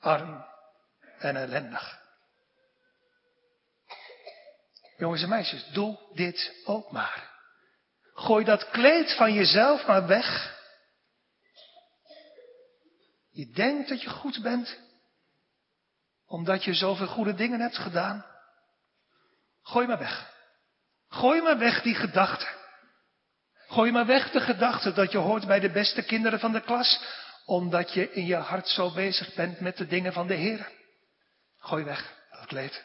arm 0.00 0.44
en 1.18 1.36
ellendig. 1.36 1.98
Jongens 4.96 5.22
en 5.22 5.28
meisjes, 5.28 5.66
doe 5.72 5.98
dit 6.14 6.62
ook 6.64 6.92
maar. 6.92 7.30
Gooi 8.14 8.44
dat 8.44 8.70
kleed 8.70 9.14
van 9.16 9.32
jezelf 9.32 9.86
maar 9.86 10.06
weg. 10.06 10.58
Je 13.30 13.50
denkt 13.50 13.88
dat 13.88 14.02
je 14.02 14.10
goed 14.10 14.42
bent, 14.42 14.78
omdat 16.26 16.64
je 16.64 16.74
zoveel 16.74 17.06
goede 17.06 17.34
dingen 17.34 17.60
hebt 17.60 17.78
gedaan. 17.78 18.26
Gooi 19.62 19.86
maar 19.86 19.98
weg. 19.98 20.32
Gooi 21.08 21.42
maar 21.42 21.58
weg 21.58 21.82
die 21.82 21.94
gedachte. 21.94 22.46
Gooi 23.68 23.92
maar 23.92 24.06
weg 24.06 24.30
de 24.30 24.40
gedachte 24.40 24.92
dat 24.92 25.12
je 25.12 25.18
hoort 25.18 25.46
bij 25.46 25.60
de 25.60 25.70
beste 25.70 26.02
kinderen 26.02 26.40
van 26.40 26.52
de 26.52 26.60
klas, 26.60 27.04
omdat 27.50 27.92
je 27.92 28.12
in 28.12 28.26
je 28.26 28.36
hart 28.36 28.68
zo 28.68 28.90
bezig 28.92 29.34
bent 29.34 29.60
met 29.60 29.76
de 29.76 29.86
dingen 29.86 30.12
van 30.12 30.26
de 30.26 30.34
Heer. 30.34 30.68
Gooi 31.58 31.84
weg 31.84 32.14
dat 32.30 32.46
kleed. 32.46 32.84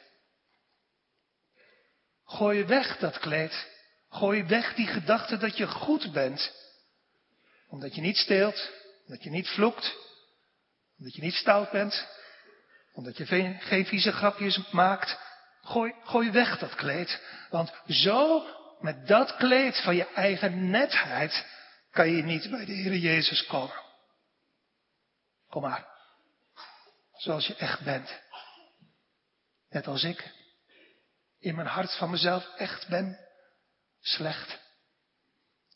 Gooi 2.26 2.66
weg 2.66 2.98
dat 2.98 3.20
kleed. 3.20 3.68
Gooi 4.10 4.44
weg 4.44 4.74
die 4.74 4.88
gedachte 4.88 5.38
dat 5.38 5.58
je 5.58 5.68
goed 5.68 6.12
bent. 6.12 6.52
Omdat 7.68 7.96
je 7.96 8.02
niet 8.02 8.18
steelt, 8.18 8.72
omdat 9.06 9.24
je 9.24 9.30
niet 9.30 9.48
vloekt, 9.48 9.96
omdat 10.98 11.16
je 11.16 11.22
niet 11.22 11.34
stout 11.34 11.72
bent, 11.72 12.08
omdat 12.94 13.18
je 13.18 13.26
geen 13.60 13.86
vieze 13.86 14.12
grapjes 14.12 14.72
maakt. 14.72 15.18
Gooi, 15.62 15.94
gooi 16.04 16.32
weg 16.32 16.60
dat 16.60 16.76
kleed. 16.76 17.22
Want 17.50 17.74
zo, 17.88 18.46
met 18.80 19.08
dat 19.08 19.36
kleed 19.36 19.82
van 19.82 19.96
je 19.96 20.08
eigen 20.14 20.70
netheid, 20.70 21.46
kan 21.92 22.10
je 22.10 22.24
niet 22.24 22.50
bij 22.50 22.66
de 22.66 22.74
Heer 22.74 22.96
Jezus 22.96 23.46
komen. 23.46 23.85
Kom 25.50 25.62
maar. 25.62 25.88
Zoals 27.14 27.48
je 27.48 27.56
echt 27.56 27.84
bent. 27.84 28.22
Net 29.70 29.88
als 29.88 30.04
ik. 30.04 30.34
In 31.40 31.56
mijn 31.56 31.68
hart 31.68 31.98
van 31.98 32.10
mezelf 32.10 32.56
echt 32.56 32.88
ben. 32.88 33.20
Slecht. 34.00 34.60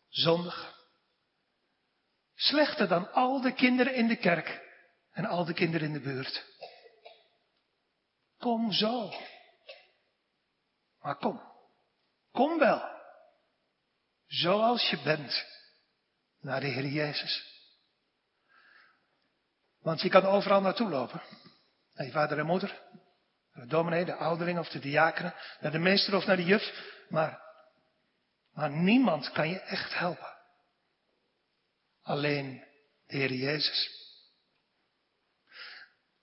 Zondig. 0.10 0.77
Slechter 2.36 2.88
dan 2.88 3.12
al 3.12 3.41
de 3.41 3.53
kinderen 3.53 3.93
in 3.95 4.08
de 4.08 4.15
kerk 4.15 4.62
en 5.12 5.25
al 5.25 5.45
de 5.45 5.53
kinderen 5.53 5.88
in 5.88 5.93
de 5.93 6.01
buurt. 6.01 6.45
Kom 8.38 8.71
zo. 8.71 9.13
Maar 11.01 11.15
kom. 11.15 11.41
Kom 12.32 12.60
wel. 12.60 12.97
Zoals 14.27 14.89
je 14.89 15.01
bent. 15.01 15.45
Naar 16.39 16.60
de 16.60 16.67
Heer 16.67 16.86
Jezus. 16.86 17.59
Want 19.81 20.01
je 20.01 20.09
kan 20.09 20.25
overal 20.25 20.61
naartoe 20.61 20.89
lopen. 20.89 21.21
Naar 21.93 22.05
je 22.05 22.11
vader 22.11 22.39
en 22.39 22.45
moeder. 22.45 22.81
Naar 23.53 23.63
de 23.63 23.69
dominee, 23.69 24.05
de 24.05 24.15
ouderling 24.15 24.59
of 24.59 24.69
de 24.69 24.79
diakenen. 24.79 25.33
Naar 25.59 25.71
de 25.71 25.79
meester 25.79 26.15
of 26.15 26.25
naar 26.25 26.35
de 26.35 26.45
juf. 26.45 26.97
Maar, 27.09 27.41
maar 28.51 28.69
niemand 28.69 29.31
kan 29.31 29.49
je 29.49 29.59
echt 29.59 29.97
helpen. 29.97 30.37
Alleen 32.01 32.63
de 33.05 33.17
Heer 33.17 33.33
Jezus. 33.33 33.97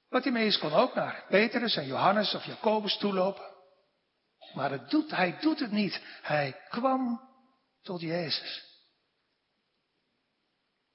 Bartimeus 0.08 0.58
kon 0.58 0.72
ook 0.72 0.94
naar 0.94 1.24
Petrus 1.28 1.76
en 1.76 1.86
Johannes 1.86 2.34
of 2.34 2.44
Jacobus 2.44 2.98
toelopen. 2.98 3.54
Maar 4.54 4.70
het 4.70 4.90
doet, 4.90 5.10
hij 5.10 5.38
doet 5.40 5.60
het 5.60 5.70
niet. 5.70 6.00
Hij 6.22 6.60
kwam 6.68 7.20
tot 7.82 8.00
Jezus. 8.00 8.64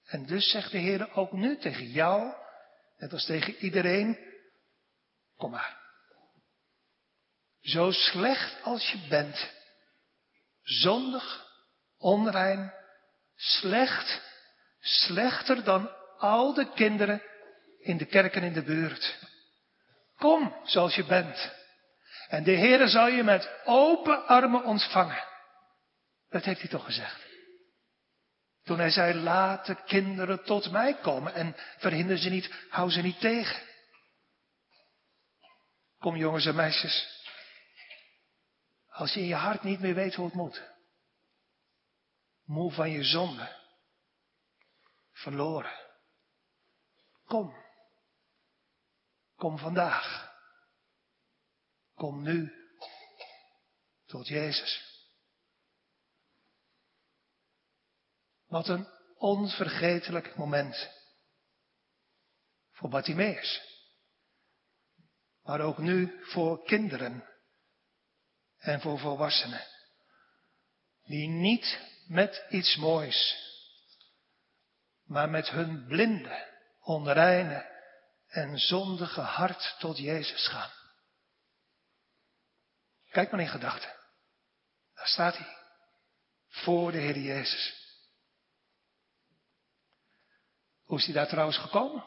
En 0.05 0.25
dus 0.25 0.51
zegt 0.51 0.71
de 0.71 0.77
Heer 0.77 1.13
ook 1.13 1.31
nu 1.31 1.57
tegen 1.57 1.85
jou, 1.85 2.33
net 3.01 3.13
als 3.13 3.25
tegen 3.25 3.55
iedereen, 3.55 4.17
kom 5.37 5.51
maar. 5.51 5.79
Zo 7.61 7.91
slecht 7.91 8.63
als 8.63 8.91
je 8.91 9.07
bent, 9.09 9.51
zondig, 10.63 11.47
onrein, 11.97 12.73
slecht, 13.35 14.21
slechter 14.79 15.63
dan 15.63 15.89
al 16.17 16.53
de 16.53 16.71
kinderen 16.73 17.21
in 17.79 17.97
de 17.97 18.05
kerk 18.05 18.35
en 18.35 18.43
in 18.43 18.53
de 18.53 18.63
buurt. 18.63 19.19
Kom 20.17 20.55
zoals 20.63 20.95
je 20.95 21.05
bent. 21.05 21.51
En 22.27 22.43
de 22.43 22.55
Heere 22.55 22.87
zal 22.87 23.07
je 23.07 23.23
met 23.23 23.49
open 23.65 24.27
armen 24.27 24.63
ontvangen. 24.63 25.23
Dat 26.29 26.43
heeft 26.43 26.59
hij 26.59 26.69
toch 26.69 26.85
gezegd. 26.85 27.30
Toen 28.63 28.79
hij 28.79 28.89
zei, 28.89 29.13
laat 29.13 29.65
de 29.65 29.83
kinderen 29.83 30.43
tot 30.43 30.71
mij 30.71 30.95
komen 30.95 31.33
en 31.33 31.55
verhinder 31.77 32.17
ze 32.17 32.29
niet, 32.29 32.65
hou 32.69 32.91
ze 32.91 33.01
niet 33.01 33.19
tegen. 33.19 33.69
Kom 35.97 36.15
jongens 36.15 36.45
en 36.45 36.55
meisjes. 36.55 37.19
Als 38.87 39.13
je 39.13 39.19
in 39.19 39.27
je 39.27 39.35
hart 39.35 39.63
niet 39.63 39.79
meer 39.79 39.95
weet 39.95 40.15
hoe 40.15 40.25
het 40.25 40.33
moet. 40.33 40.69
Moe 42.43 42.71
van 42.71 42.89
je 42.89 43.03
zonde. 43.03 43.59
Verloren. 45.11 45.79
Kom. 47.25 47.55
Kom 49.35 49.57
vandaag. 49.57 50.31
Kom 51.93 52.21
nu 52.21 52.51
tot 54.05 54.27
Jezus. 54.27 54.90
Wat 58.51 58.67
een 58.67 58.87
onvergetelijk 59.17 60.35
moment 60.35 60.89
voor 62.71 62.89
Bartimaeus. 62.89 63.61
Maar 65.41 65.61
ook 65.61 65.77
nu 65.77 66.23
voor 66.23 66.63
kinderen 66.63 67.29
en 68.57 68.81
voor 68.81 68.99
volwassenen. 68.99 69.67
Die 71.03 71.29
niet 71.29 71.79
met 72.07 72.45
iets 72.49 72.75
moois, 72.75 73.37
maar 75.03 75.29
met 75.29 75.49
hun 75.49 75.85
blinde, 75.85 76.47
onreine 76.79 77.69
en 78.27 78.57
zondige 78.59 79.21
hart 79.21 79.75
tot 79.79 79.97
Jezus 79.97 80.47
gaan. 80.47 80.71
Kijk 83.09 83.31
maar 83.31 83.41
in 83.41 83.47
gedachten. 83.47 83.95
Daar 84.93 85.07
staat 85.07 85.37
hij. 85.37 85.57
Voor 86.47 86.91
de 86.91 86.97
Heer 86.97 87.17
Jezus. 87.17 87.80
Hoe 90.91 90.99
is 90.99 91.05
hij 91.05 91.15
daar 91.15 91.27
trouwens 91.27 91.57
gekomen? 91.57 92.03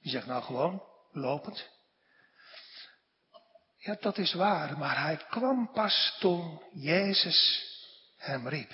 Die 0.00 0.10
zegt 0.10 0.26
nou 0.26 0.42
gewoon, 0.42 0.82
lopend. 1.12 1.68
Ja, 3.76 3.96
dat 4.00 4.18
is 4.18 4.32
waar, 4.32 4.78
maar 4.78 5.02
hij 5.02 5.16
kwam 5.16 5.70
pas 5.72 6.16
toen 6.18 6.62
Jezus 6.72 7.66
hem 8.16 8.48
riep. 8.48 8.72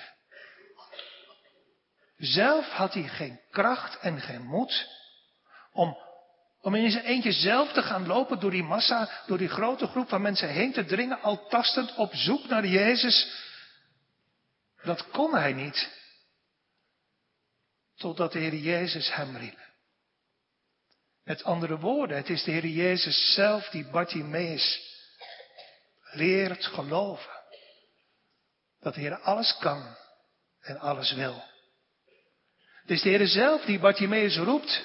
Zelf 2.17 2.69
had 2.69 2.95
hij 2.95 3.09
geen 3.09 3.41
kracht 3.51 3.99
en 3.99 4.21
geen 4.21 4.43
moed 4.43 4.89
om, 5.73 5.97
om 6.61 6.75
in 6.75 6.91
zijn 6.91 7.05
eentje 7.05 7.33
zelf 7.33 7.73
te 7.73 7.83
gaan 7.83 8.07
lopen 8.07 8.41
door 8.41 8.51
die 8.51 8.63
massa, 8.63 9.23
door 9.27 9.39
die 9.39 9.49
grote 9.49 9.87
groep 9.87 10.09
van 10.09 10.23
mensen 10.23 10.49
heen 10.49 10.73
te 10.73 10.85
dringen, 10.85 11.21
al 11.21 11.47
tastend 11.49 11.95
op 11.95 12.15
zoek 12.15 12.47
naar 12.47 12.67
Jezus. 12.67 13.45
Dat 14.83 15.11
kon 15.11 15.35
hij 15.35 15.53
niet. 15.53 15.96
Totdat 17.97 18.33
de 18.33 18.39
Heer 18.39 18.55
Jezus 18.55 19.15
hem 19.15 19.37
riep. 19.37 19.59
Met 21.25 21.43
andere 21.43 21.79
woorden, 21.79 22.17
het 22.17 22.29
is 22.29 22.45
de 22.45 22.51
Heer 22.51 22.67
Jezus 22.67 23.35
zelf 23.35 23.69
die 23.69 23.87
Bartimaeus 23.91 24.95
leert 26.13 26.65
geloven. 26.65 27.43
Dat 28.81 28.95
de 28.95 29.01
Heer 29.01 29.19
alles 29.19 29.57
kan 29.59 29.97
en 30.61 30.79
alles 30.79 31.13
wil. 31.13 31.45
Het 32.81 32.91
is 32.91 33.03
de 33.03 33.09
Heer 33.09 33.27
zelf 33.27 33.65
die 33.65 33.79
Bartimaeus 33.79 34.37
roept 34.37 34.85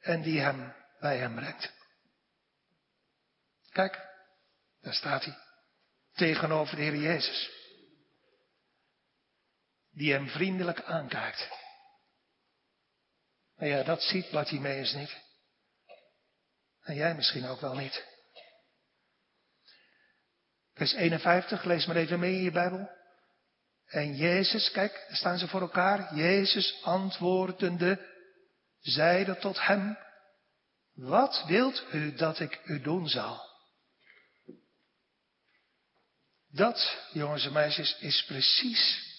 en 0.00 0.22
die 0.22 0.40
hem 0.40 0.74
bij 1.00 1.16
hem 1.16 1.34
brengt. 1.34 1.72
Kijk, 3.70 4.08
daar 4.80 4.94
staat 4.94 5.24
hij. 5.24 5.38
Tegenover 6.12 6.76
de 6.76 6.82
Heer 6.82 6.96
Jezus. 6.96 7.59
Die 10.00 10.12
hem 10.12 10.28
vriendelijk 10.28 10.82
aankijkt. 10.82 11.48
Maar 13.56 13.68
ja, 13.68 13.82
dat 13.82 14.02
ziet 14.02 14.30
Bartimaeus 14.30 14.92
niet. 14.92 15.16
En 16.82 16.94
jij 16.94 17.14
misschien 17.14 17.46
ook 17.46 17.60
wel 17.60 17.74
niet. 17.74 18.04
Vers 20.74 20.92
51, 20.92 21.64
lees 21.64 21.86
maar 21.86 21.96
even 21.96 22.18
mee 22.18 22.34
in 22.34 22.42
je 22.42 22.50
Bijbel. 22.50 22.90
En 23.86 24.16
Jezus, 24.16 24.70
kijk, 24.70 25.04
daar 25.08 25.16
staan 25.16 25.38
ze 25.38 25.48
voor 25.48 25.60
elkaar. 25.60 26.14
Jezus 26.14 26.82
antwoordende, 26.82 28.08
zeide 28.80 29.36
tot 29.38 29.66
hem, 29.66 29.98
wat 30.94 31.44
wilt 31.46 31.84
u 31.92 32.14
dat 32.14 32.40
ik 32.40 32.60
u 32.64 32.80
doen 32.80 33.08
zal? 33.08 33.48
Dat, 36.48 37.08
jongens 37.12 37.44
en 37.46 37.52
meisjes, 37.52 37.98
is 37.98 38.24
precies 38.24 39.09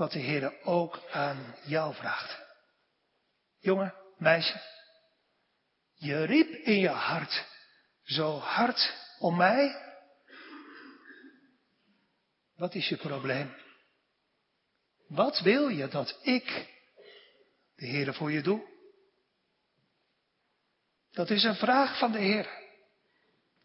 wat 0.00 0.12
de 0.12 0.18
Heer 0.18 0.62
ook 0.62 1.00
aan 1.10 1.54
jou 1.64 1.94
vraagt. 1.94 2.38
Jongen, 3.58 3.94
meisje, 4.18 4.60
je 5.94 6.24
riep 6.24 6.48
in 6.48 6.78
je 6.78 6.88
hart 6.88 7.46
zo 8.02 8.38
hard 8.38 8.94
om 9.18 9.36
mij 9.36 9.88
wat 12.56 12.74
is 12.74 12.88
je 12.88 12.96
probleem? 12.96 13.54
Wat 15.08 15.40
wil 15.40 15.68
je 15.68 15.88
dat 15.88 16.18
ik, 16.22 16.68
de 17.74 17.86
Heer, 17.86 18.14
voor 18.14 18.32
je 18.32 18.42
doe? 18.42 18.68
Dat 21.10 21.30
is 21.30 21.42
een 21.42 21.56
vraag 21.56 21.98
van 21.98 22.12
de 22.12 22.18
Heer. 22.18 22.48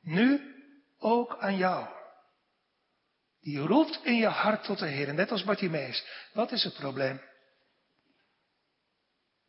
Nu 0.02 0.56
ook 0.98 1.38
aan 1.38 1.58
jou. 1.58 2.05
Die 3.46 3.60
roept 3.60 4.00
in 4.04 4.16
je 4.16 4.28
hart 4.28 4.64
tot 4.64 4.80
de 4.80 4.88
Heer, 4.88 5.14
net 5.14 5.32
als 5.32 5.44
Bartimeus. 5.44 6.06
Wat 6.34 6.52
is 6.52 6.64
het 6.64 6.74
probleem? 6.74 7.22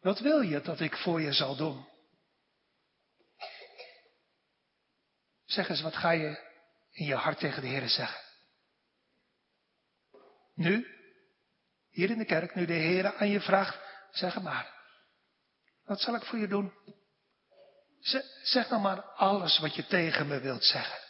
Wat 0.00 0.18
wil 0.18 0.40
je 0.40 0.60
dat 0.60 0.80
ik 0.80 0.96
voor 0.96 1.20
je 1.20 1.32
zal 1.32 1.56
doen? 1.56 1.88
Zeg 5.44 5.68
eens, 5.68 5.80
wat 5.80 5.96
ga 5.96 6.10
je 6.10 6.38
in 6.90 7.06
je 7.06 7.14
hart 7.14 7.38
tegen 7.38 7.62
de 7.62 7.68
Heer 7.68 7.88
zeggen? 7.88 8.20
Nu, 10.54 10.86
hier 11.90 12.10
in 12.10 12.18
de 12.18 12.24
kerk, 12.24 12.54
nu 12.54 12.66
de 12.66 12.72
Heer 12.72 13.14
aan 13.14 13.28
je 13.28 13.40
vraagt, 13.40 13.78
zeg 14.10 14.40
maar. 14.40 14.74
Wat 15.84 16.00
zal 16.00 16.14
ik 16.14 16.22
voor 16.22 16.38
je 16.38 16.48
doen? 16.48 16.72
Zeg 18.42 18.68
nou 18.68 18.82
maar 18.82 19.02
alles 19.02 19.58
wat 19.58 19.74
je 19.74 19.86
tegen 19.86 20.26
me 20.26 20.40
wilt 20.40 20.64
zeggen. 20.64 21.05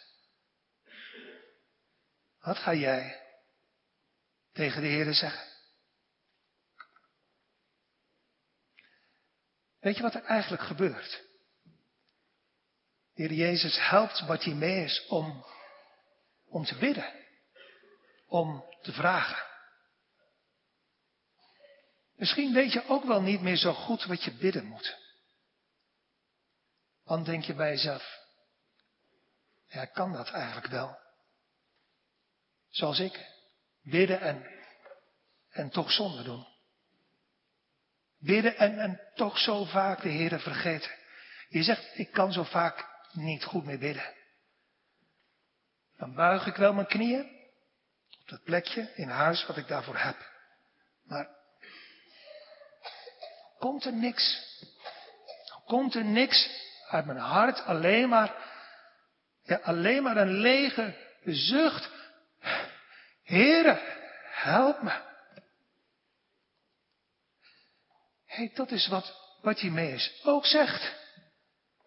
Wat 2.46 2.58
ga 2.58 2.74
jij 2.74 3.22
tegen 4.52 4.82
de 4.82 4.88
Heer 4.88 5.14
zeggen. 5.14 5.46
Weet 9.80 9.96
je 9.96 10.02
wat 10.02 10.14
er 10.14 10.24
eigenlijk 10.24 10.62
gebeurt? 10.62 11.24
De 13.14 13.22
Heer 13.22 13.32
Jezus 13.32 13.88
helpt 13.88 14.26
Bartimaeus 14.26 15.06
om, 15.06 15.46
om 16.44 16.64
te 16.64 16.78
bidden, 16.78 17.12
om 18.26 18.64
te 18.82 18.92
vragen. 18.92 19.46
Misschien 22.14 22.52
weet 22.52 22.72
je 22.72 22.88
ook 22.88 23.04
wel 23.04 23.22
niet 23.22 23.40
meer 23.40 23.56
zo 23.56 23.72
goed 23.72 24.04
wat 24.04 24.24
je 24.24 24.32
bidden 24.32 24.64
moet. 24.64 24.96
Dan 27.04 27.24
denk 27.24 27.44
je 27.44 27.54
bij 27.54 27.70
jezelf, 27.70 28.18
ja, 29.66 29.84
kan 29.84 30.12
dat 30.12 30.30
eigenlijk 30.30 30.66
wel? 30.66 31.05
Zoals 32.76 32.98
ik, 32.98 33.26
bidden 33.82 34.20
en, 34.20 34.46
en 35.50 35.70
toch 35.70 35.92
zonde 35.92 36.22
doen. 36.22 36.46
Bidden 38.18 38.56
en, 38.56 38.78
en 38.78 39.00
toch 39.14 39.38
zo 39.38 39.64
vaak 39.64 40.02
de 40.02 40.08
Heer 40.08 40.40
vergeten. 40.40 40.90
Je 41.48 41.62
zegt, 41.62 41.98
ik 41.98 42.12
kan 42.12 42.32
zo 42.32 42.42
vaak 42.42 42.86
niet 43.12 43.44
goed 43.44 43.64
meer 43.64 43.78
bidden. 43.78 44.14
Dan 45.96 46.14
buig 46.14 46.46
ik 46.46 46.56
wel 46.56 46.72
mijn 46.72 46.86
knieën 46.86 47.24
op 48.20 48.28
dat 48.28 48.42
plekje 48.42 48.92
in 48.94 49.08
huis 49.08 49.46
wat 49.46 49.56
ik 49.56 49.68
daarvoor 49.68 49.96
heb. 49.96 50.16
Maar 51.02 51.28
komt 53.58 53.84
er 53.84 53.92
niks. 53.92 54.54
komt 55.64 55.94
er 55.94 56.04
niks 56.04 56.48
uit 56.88 57.06
mijn 57.06 57.18
hart, 57.18 57.64
alleen 57.64 58.08
maar, 58.08 58.34
ja, 59.42 59.56
alleen 59.56 60.02
maar 60.02 60.16
een 60.16 60.32
lege 60.32 60.96
zucht. 61.24 61.94
Heere, 63.26 63.80
help 64.30 64.82
me. 64.82 65.04
hey, 68.26 68.50
dat 68.54 68.70
is 68.70 68.88
wat 68.88 69.38
Bartimaeus 69.42 70.20
ook 70.24 70.46
zegt. 70.46 70.94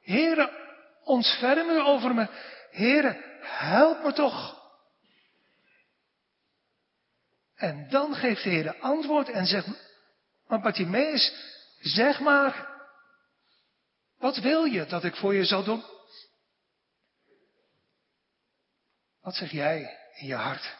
Heere, 0.02 0.52
ontferm 1.04 1.70
u 1.70 1.80
over 1.80 2.14
me. 2.16 2.28
Heere, 2.72 3.40
help 3.42 4.04
me 4.04 4.14
toch. 4.14 4.58
En 7.56 7.90
dan 7.90 8.16
geeft 8.16 8.44
de 8.44 8.50
Heer 8.50 8.80
antwoord 8.80 9.30
en 9.30 9.46
zegt, 9.46 9.68
maar 10.48 10.62
Bartimaeus, 10.62 11.34
zeg 11.80 12.20
maar, 12.20 12.68
wat 14.18 14.38
wil 14.38 14.64
je 14.64 14.86
dat 14.86 15.04
ik 15.04 15.16
voor 15.16 15.34
je 15.34 15.46
zal 15.46 15.64
doen? 15.64 15.84
Wat 19.22 19.36
zeg 19.36 19.52
jij 19.52 19.98
in 20.16 20.28
je 20.28 20.36
hart? 20.36 20.79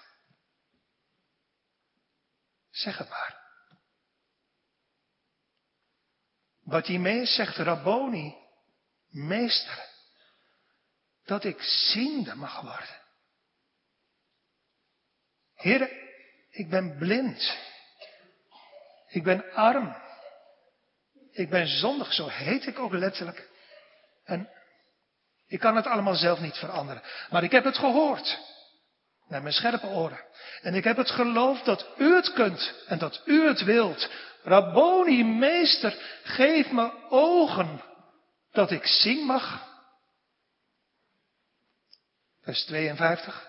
Zeg 2.80 2.98
het 2.98 3.10
maar. 3.10 3.38
Bartimaeus 6.64 7.36
zegt, 7.36 7.58
Rabboni, 7.58 8.36
meester, 9.10 9.86
dat 11.26 11.44
ik 11.44 11.62
ziende 11.62 12.36
mag 12.36 12.62
worden. 12.62 13.02
Heer, 15.56 15.92
ik 16.50 16.70
ben 16.70 16.98
blind. 16.98 17.58
Ik 19.08 19.24
ben 19.24 19.52
arm. 19.54 19.96
Ik 21.32 21.50
ben 21.50 21.68
zondig, 21.68 22.14
zo 22.14 22.28
heet 22.28 22.66
ik 22.66 22.80
ook 22.80 22.94
letterlijk. 22.94 23.50
En 24.24 24.50
ik 25.48 25.60
kan 25.60 25.76
het 25.76 25.86
allemaal 25.86 26.16
zelf 26.16 26.40
niet 26.40 26.58
veranderen. 26.58 27.04
Maar 27.30 27.44
ik 27.44 27.52
heb 27.52 27.64
het 27.64 27.78
gehoord. 27.78 28.40
Naar 29.30 29.42
mijn 29.42 29.54
scherpe 29.54 29.88
oren. 29.88 30.26
En 30.62 30.74
ik 30.76 30.84
heb 30.84 30.98
het 30.98 31.10
geloof 31.10 31.62
dat 31.62 31.88
u 31.98 32.16
het 32.16 32.34
kunt 32.34 32.74
en 32.88 32.98
dat 32.98 33.22
u 33.26 33.48
het 33.48 33.64
wilt. 33.64 34.10
Rabboni, 34.44 35.24
meester, 35.24 36.20
geef 36.24 36.72
me 36.72 37.10
ogen 37.10 37.84
dat 38.52 38.72
ik 38.72 38.86
zien 38.86 39.26
mag. 39.26 39.68
Vers 42.42 42.66
52. 42.66 43.48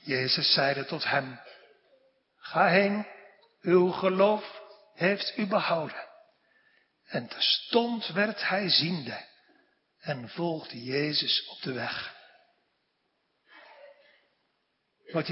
Jezus 0.00 0.52
zeide 0.52 0.84
tot 0.84 1.04
hem, 1.04 1.40
ga 2.36 2.66
heen, 2.66 3.06
uw 3.60 3.90
geloof 3.90 4.60
heeft 4.94 5.36
u 5.36 5.46
behouden. 5.46 6.08
En 7.06 7.28
terstond 7.28 8.06
werd 8.06 8.48
hij 8.48 8.68
ziende 8.68 9.26
en 10.00 10.28
volgde 10.28 10.82
Jezus 10.82 11.48
op 11.48 11.62
de 11.62 11.72
weg. 11.72 12.19
Wat 15.12 15.26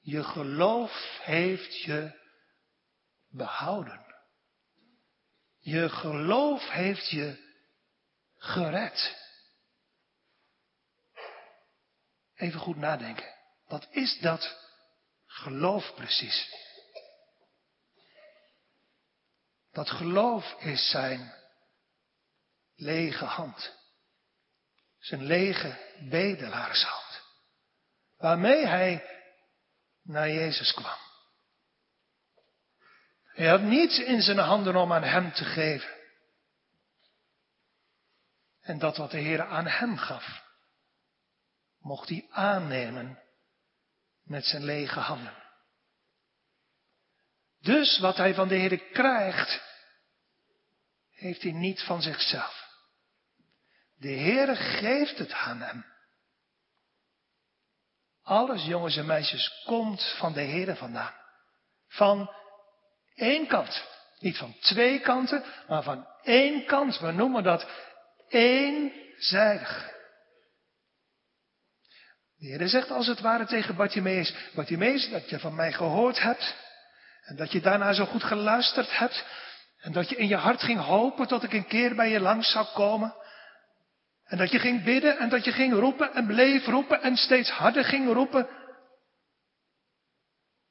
je 0.00 0.24
geloof 0.24 1.18
heeft 1.22 1.82
je 1.82 2.20
behouden. 3.28 4.14
Je 5.58 5.88
geloof 5.88 6.68
heeft 6.70 7.10
je 7.10 7.52
gered. 8.36 9.16
Even 12.34 12.60
goed 12.60 12.76
nadenken. 12.76 13.34
Wat 13.66 13.86
is 13.90 14.18
dat 14.18 14.56
geloof 15.26 15.94
precies? 15.94 16.62
Dat 19.72 19.90
geloof 19.90 20.54
is 20.58 20.90
zijn 20.90 21.34
lege 22.74 23.24
hand. 23.24 23.72
Zijn 24.98 25.22
lege 25.22 25.96
bedelaarshand. 26.10 27.03
Waarmee 28.24 28.66
hij 28.66 29.04
naar 30.02 30.30
Jezus 30.30 30.74
kwam. 30.74 30.98
Hij 33.22 33.46
had 33.46 33.60
niets 33.60 33.98
in 33.98 34.22
zijn 34.22 34.38
handen 34.38 34.76
om 34.76 34.92
aan 34.92 35.02
hem 35.02 35.32
te 35.32 35.44
geven. 35.44 35.90
En 38.60 38.78
dat 38.78 38.96
wat 38.96 39.10
de 39.10 39.18
Heer 39.18 39.46
aan 39.46 39.66
hem 39.66 39.96
gaf, 39.96 40.42
mocht 41.78 42.08
hij 42.08 42.26
aannemen 42.30 43.22
met 44.22 44.44
zijn 44.44 44.64
lege 44.64 45.00
handen. 45.00 45.42
Dus 47.60 47.98
wat 47.98 48.16
hij 48.16 48.34
van 48.34 48.48
de 48.48 48.54
Heer 48.54 48.78
krijgt, 48.78 49.62
heeft 51.10 51.42
hij 51.42 51.52
niet 51.52 51.82
van 51.82 52.02
zichzelf. 52.02 52.68
De 53.96 54.08
Heer 54.08 54.56
geeft 54.56 55.18
het 55.18 55.32
aan 55.32 55.60
hem. 55.60 55.93
Alles, 58.24 58.64
jongens 58.64 58.96
en 58.96 59.06
meisjes, 59.06 59.62
komt 59.64 60.14
van 60.18 60.32
de 60.32 60.40
Heer 60.40 60.76
vandaan. 60.76 61.14
Van 61.88 62.30
één 63.14 63.46
kant. 63.46 63.84
Niet 64.18 64.36
van 64.36 64.56
twee 64.60 65.00
kanten, 65.00 65.44
maar 65.68 65.82
van 65.82 66.06
één 66.22 66.64
kant. 66.64 66.98
We 66.98 67.10
noemen 67.10 67.42
dat 67.42 67.66
eenzijdig. 68.28 69.92
De 72.36 72.46
Heer 72.46 72.68
zegt 72.68 72.90
als 72.90 73.06
het 73.06 73.20
ware 73.20 73.46
tegen 73.46 73.76
Bartimeus, 73.76 74.34
Bartimeus, 74.54 75.10
dat 75.10 75.28
je 75.28 75.38
van 75.38 75.54
mij 75.54 75.72
gehoord 75.72 76.20
hebt 76.20 76.56
en 77.22 77.36
dat 77.36 77.52
je 77.52 77.60
daarna 77.60 77.92
zo 77.92 78.04
goed 78.04 78.24
geluisterd 78.24 78.98
hebt 78.98 79.24
en 79.80 79.92
dat 79.92 80.08
je 80.08 80.16
in 80.16 80.28
je 80.28 80.36
hart 80.36 80.62
ging 80.62 80.80
hopen 80.80 81.26
tot 81.26 81.42
ik 81.42 81.52
een 81.52 81.66
keer 81.66 81.94
bij 81.94 82.10
je 82.10 82.20
langs 82.20 82.50
zou 82.50 82.66
komen. 82.74 83.14
En 84.34 84.40
dat 84.40 84.50
je 84.50 84.58
ging 84.58 84.84
bidden 84.84 85.18
en 85.18 85.28
dat 85.28 85.44
je 85.44 85.52
ging 85.52 85.72
roepen 85.72 86.14
en 86.14 86.26
bleef 86.26 86.66
roepen 86.66 87.02
en 87.02 87.16
steeds 87.16 87.50
harder 87.50 87.84
ging 87.84 88.12
roepen. 88.12 88.48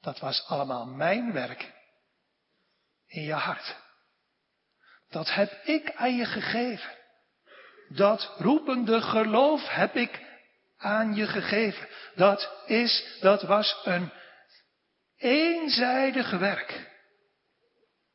Dat 0.01 0.19
was 0.19 0.45
allemaal 0.47 0.85
mijn 0.85 1.33
werk 1.33 1.71
in 3.07 3.21
je 3.21 3.33
hart. 3.33 3.75
Dat 5.09 5.33
heb 5.33 5.51
ik 5.63 5.95
aan 5.95 6.15
je 6.15 6.25
gegeven. 6.25 6.91
Dat 7.87 8.35
roepende 8.37 9.01
geloof 9.01 9.67
heb 9.69 9.95
ik 9.95 10.21
aan 10.77 11.15
je 11.15 11.27
gegeven. 11.27 11.87
Dat 12.15 12.63
is, 12.65 13.17
dat 13.19 13.41
was 13.41 13.81
een 13.83 14.11
eenzijdig 15.17 16.31
werk. 16.31 16.91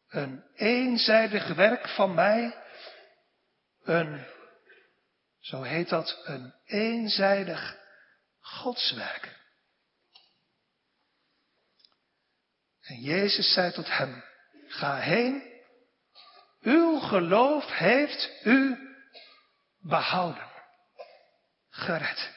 Een 0.09 0.45
eenzijdig 0.55 1.55
werk 1.55 1.89
van 1.89 2.15
mij. 2.15 2.55
Een, 3.83 4.27
zo 5.49 5.63
heet 5.63 5.89
dat, 5.89 6.21
een 6.25 6.55
eenzijdig 6.65 7.79
godswerk. 8.41 9.37
En 12.81 13.01
Jezus 13.01 13.53
zei 13.53 13.73
tot 13.73 13.89
hem, 13.89 14.25
ga 14.67 14.97
heen, 14.97 15.63
uw 16.61 16.99
geloof 16.99 17.67
heeft 17.67 18.31
u 18.45 18.79
behouden. 19.79 20.51
Gered. 21.69 22.31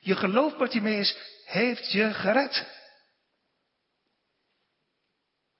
Je 0.00 0.16
geloof, 0.16 0.56
Bartimeus, 0.56 1.16
heeft 1.44 1.92
je 1.92 2.14
gered. 2.14 2.66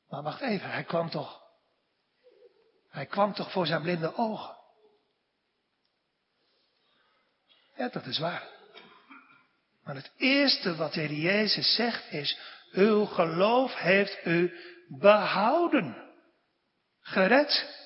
Maar 0.09 0.23
wacht 0.23 0.41
even, 0.41 0.71
hij 0.71 0.85
kwam 0.85 1.11
toch. 1.11 1.43
Hij 2.89 3.07
kwam 3.07 3.35
toch 3.35 3.53
voor 3.53 3.67
zijn 3.67 3.83
blinde 3.83 4.17
ogen. 4.17 4.64
Ja, 7.77 7.89
dat 7.89 8.07
is 8.07 8.19
waar. 8.19 8.43
Maar 9.85 9.95
het 9.95 10.11
eerste 10.17 10.77
wat 10.77 10.93
de 10.93 11.01
Heer 11.01 11.13
Jezus 11.13 11.75
zegt 11.75 12.13
is, 12.13 12.39
uw 12.73 13.05
geloof 13.05 13.75
heeft 13.75 14.19
u 14.25 14.59
behouden. 14.89 16.13
Gered. 17.01 17.83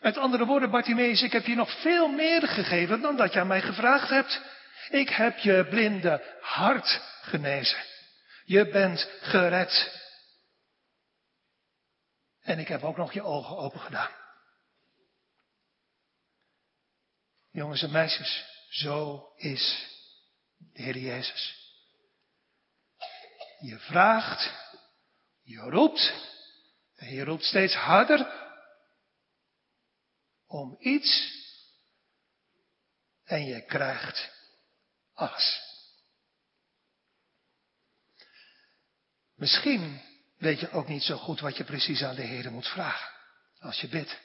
Met 0.00 0.16
andere 0.16 0.46
woorden, 0.46 0.70
Bartimeus, 0.70 1.22
ik 1.22 1.32
heb 1.32 1.46
je 1.46 1.54
nog 1.54 1.80
veel 1.80 2.08
meer 2.08 2.48
gegeven 2.48 3.00
dan 3.00 3.16
dat 3.16 3.32
je 3.32 3.40
aan 3.40 3.46
mij 3.46 3.62
gevraagd 3.62 4.08
hebt. 4.08 4.40
Ik 4.90 5.08
heb 5.08 5.38
je 5.38 5.66
blinde 5.70 6.38
hart 6.40 7.00
genezen. 7.22 7.78
Je 8.44 8.68
bent 8.68 9.10
gered. 9.20 10.00
En 12.42 12.58
ik 12.58 12.68
heb 12.68 12.82
ook 12.82 12.96
nog 12.96 13.12
je 13.12 13.22
ogen 13.22 13.56
open 13.56 13.80
gedaan. 13.80 14.10
Jongens 17.50 17.82
en 17.82 17.90
meisjes, 17.90 18.51
zo 18.72 19.32
is 19.36 19.86
de 20.56 20.82
Heer 20.82 20.98
Jezus. 20.98 21.60
Je 23.58 23.78
vraagt, 23.78 24.52
je 25.42 25.58
roept, 25.58 26.12
en 26.94 27.14
je 27.14 27.24
roept 27.24 27.44
steeds 27.44 27.74
harder 27.74 28.50
om 30.46 30.76
iets 30.78 31.40
en 33.24 33.44
je 33.44 33.64
krijgt 33.64 34.30
alles. 35.12 35.60
Misschien 39.34 40.02
weet 40.36 40.60
je 40.60 40.70
ook 40.70 40.88
niet 40.88 41.02
zo 41.02 41.16
goed 41.16 41.40
wat 41.40 41.56
je 41.56 41.64
precies 41.64 42.02
aan 42.02 42.14
de 42.14 42.22
Heer 42.22 42.50
moet 42.50 42.68
vragen 42.68 43.10
als 43.58 43.80
je 43.80 43.88
bidt. 43.88 44.20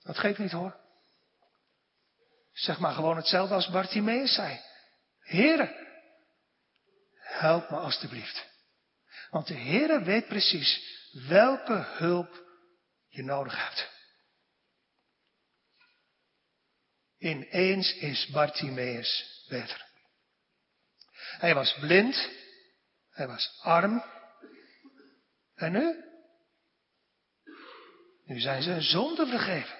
Dat 0.00 0.18
geeft 0.18 0.38
niet 0.38 0.52
hoor. 0.52 0.89
Zeg 2.60 2.78
maar 2.78 2.94
gewoon 2.94 3.16
hetzelfde 3.16 3.54
als 3.54 3.70
Bartimeus 3.70 4.34
zei. 4.34 4.60
Heere, 5.20 5.98
help 7.14 7.70
me 7.70 7.76
alstublieft. 7.76 8.48
Want 9.30 9.46
de 9.46 9.54
Heere 9.54 10.02
weet 10.02 10.26
precies 10.26 10.98
welke 11.28 11.72
hulp 11.72 12.44
je 13.08 13.22
nodig 13.22 13.64
hebt. 13.64 13.88
Ineens 17.18 17.94
is 17.94 18.26
Bartimeus 18.26 19.44
beter. 19.48 19.86
Hij 21.38 21.54
was 21.54 21.78
blind, 21.78 22.28
hij 23.10 23.26
was 23.26 23.58
arm. 23.60 24.04
En 25.54 25.72
nu? 25.72 26.04
Nu 28.24 28.40
zijn 28.40 28.62
zijn 28.62 28.82
zonden 28.82 29.28
vergeven. 29.28 29.78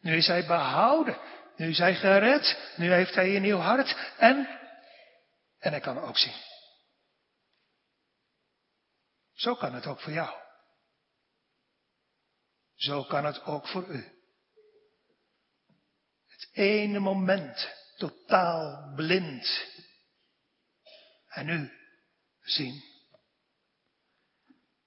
Nu 0.00 0.16
is 0.16 0.26
hij 0.26 0.46
behouden. 0.46 1.18
Nu 1.56 1.68
is 1.68 1.78
hij 1.78 1.94
gered. 1.94 2.72
Nu 2.76 2.92
heeft 2.92 3.14
hij 3.14 3.36
een 3.36 3.42
nieuw 3.42 3.58
hart. 3.58 4.12
En, 4.18 4.60
en 5.58 5.70
hij 5.70 5.80
kan 5.80 5.98
ook 5.98 6.18
zien. 6.18 6.34
Zo 9.32 9.54
kan 9.54 9.74
het 9.74 9.86
ook 9.86 10.00
voor 10.00 10.12
jou. 10.12 10.40
Zo 12.74 13.04
kan 13.04 13.24
het 13.24 13.44
ook 13.44 13.68
voor 13.68 13.86
u. 13.86 14.04
Het 16.26 16.48
ene 16.52 16.98
moment 16.98 17.68
totaal 17.96 18.92
blind. 18.94 19.66
En 21.28 21.46
nu 21.46 21.72
zien. 22.40 22.82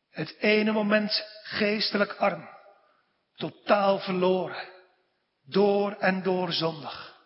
Het 0.09 0.35
ene 0.37 0.71
moment 0.71 1.25
geestelijk 1.43 2.13
arm. 2.13 2.49
Totaal 3.35 3.99
verloren. 3.99 4.74
Door 5.45 5.91
en 5.91 6.23
door 6.23 6.51
zondig. 6.51 7.19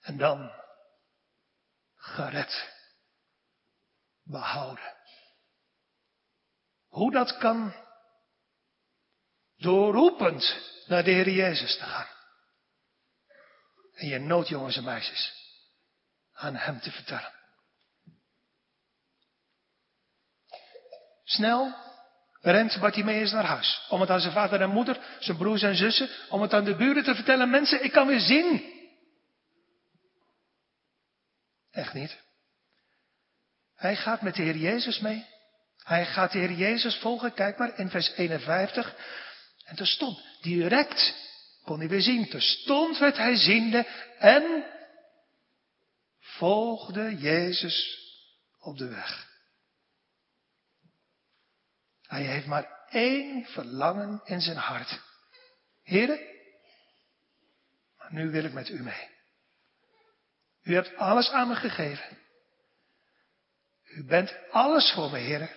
En 0.00 0.16
dan 0.16 0.52
gered. 1.94 2.70
Behouden. 4.22 4.96
Hoe 6.88 7.12
dat 7.12 7.38
kan? 7.38 7.74
Doorroepend 9.56 10.56
naar 10.86 11.04
de 11.04 11.10
Heer 11.10 11.30
Jezus 11.30 11.78
te 11.78 11.84
gaan. 11.84 12.08
En 13.92 14.08
je 14.08 14.18
nood, 14.18 14.48
jongens 14.48 14.76
en 14.76 14.84
meisjes, 14.84 15.32
aan 16.32 16.54
Hem 16.54 16.80
te 16.80 16.90
vertellen. 16.90 17.32
Snel 21.24 21.91
rent 22.42 22.80
Bartimeus 22.80 23.32
naar 23.32 23.44
huis. 23.44 23.86
Om 23.88 24.00
het 24.00 24.10
aan 24.10 24.20
zijn 24.20 24.32
vader 24.32 24.60
en 24.60 24.70
moeder, 24.70 24.98
zijn 25.18 25.36
broers 25.36 25.62
en 25.62 25.76
zussen, 25.76 26.08
om 26.28 26.42
het 26.42 26.54
aan 26.54 26.64
de 26.64 26.76
buren 26.76 27.04
te 27.04 27.14
vertellen. 27.14 27.50
Mensen, 27.50 27.84
ik 27.84 27.92
kan 27.92 28.06
weer 28.06 28.20
zien. 28.20 28.72
Echt 31.70 31.92
niet. 31.92 32.18
Hij 33.76 33.96
gaat 33.96 34.22
met 34.22 34.34
de 34.34 34.42
Heer 34.42 34.56
Jezus 34.56 34.98
mee. 34.98 35.26
Hij 35.82 36.06
gaat 36.06 36.32
de 36.32 36.38
Heer 36.38 36.52
Jezus 36.52 36.96
volgen. 36.96 37.34
Kijk 37.34 37.58
maar 37.58 37.78
in 37.78 37.90
vers 37.90 38.12
51. 38.16 38.94
En 39.64 39.76
er 39.76 39.86
stond, 39.86 40.20
direct 40.40 41.14
kon 41.64 41.78
hij 41.78 41.88
weer 41.88 42.00
zien. 42.00 42.32
Er 42.32 42.42
stond 42.42 42.98
werd 42.98 43.16
hij 43.16 43.36
ziende 43.36 43.86
en 44.18 44.64
volgde 46.18 47.16
Jezus 47.16 47.98
op 48.60 48.78
de 48.78 48.88
weg. 48.88 49.31
Hij 52.12 52.22
heeft 52.22 52.46
maar 52.46 52.86
één 52.88 53.44
verlangen 53.44 54.20
in 54.24 54.40
zijn 54.40 54.56
hart. 54.56 55.00
Heren, 55.82 56.20
maar 57.96 58.12
nu 58.12 58.30
wil 58.30 58.44
ik 58.44 58.52
met 58.52 58.68
u 58.68 58.82
mee. 58.82 59.08
U 60.62 60.74
hebt 60.74 60.96
alles 60.96 61.30
aan 61.30 61.48
me 61.48 61.54
gegeven. 61.54 62.18
U 63.84 64.04
bent 64.04 64.36
alles 64.50 64.92
voor 64.92 65.10
me, 65.10 65.18
heren. 65.18 65.50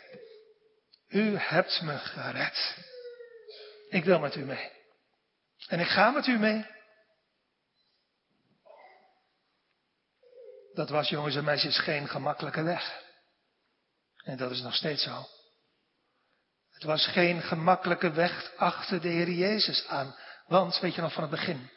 U 1.08 1.38
hebt 1.38 1.82
me 1.82 1.98
gered. 1.98 2.78
Ik 3.90 4.04
wil 4.04 4.20
met 4.20 4.36
u 4.36 4.46
mee. 4.46 4.72
En 5.68 5.80
ik 5.80 5.88
ga 5.88 6.10
met 6.12 6.28
u 6.28 6.38
mee. 6.38 6.66
Dat 10.74 10.90
was, 10.90 11.10
jongens 11.10 11.36
en 11.36 11.44
meisjes, 11.44 11.80
geen 11.80 12.08
gemakkelijke 12.08 12.64
weg. 12.64 13.04
En 14.24 14.38
dat 14.38 14.52
is 14.52 14.62
nog 14.62 14.76
steeds 14.76 15.04
zo. 15.04 15.35
Het 16.76 16.84
was 16.84 17.08
geen 17.08 17.42
gemakkelijke 17.42 18.12
weg 18.12 18.52
achter 18.56 19.02
de 19.02 19.08
Heer 19.08 19.30
Jezus 19.30 19.88
aan. 19.88 20.16
Want, 20.48 20.80
weet 20.80 20.96
je 20.96 21.02
nog 21.02 21.14
van 21.14 21.22
het 21.22 21.32
begin. 21.32 21.70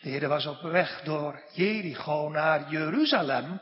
De 0.00 0.08
Heer 0.08 0.28
was 0.28 0.46
op 0.46 0.60
weg 0.60 1.02
door 1.02 1.42
Jericho 1.52 2.28
naar 2.28 2.70
Jeruzalem. 2.70 3.60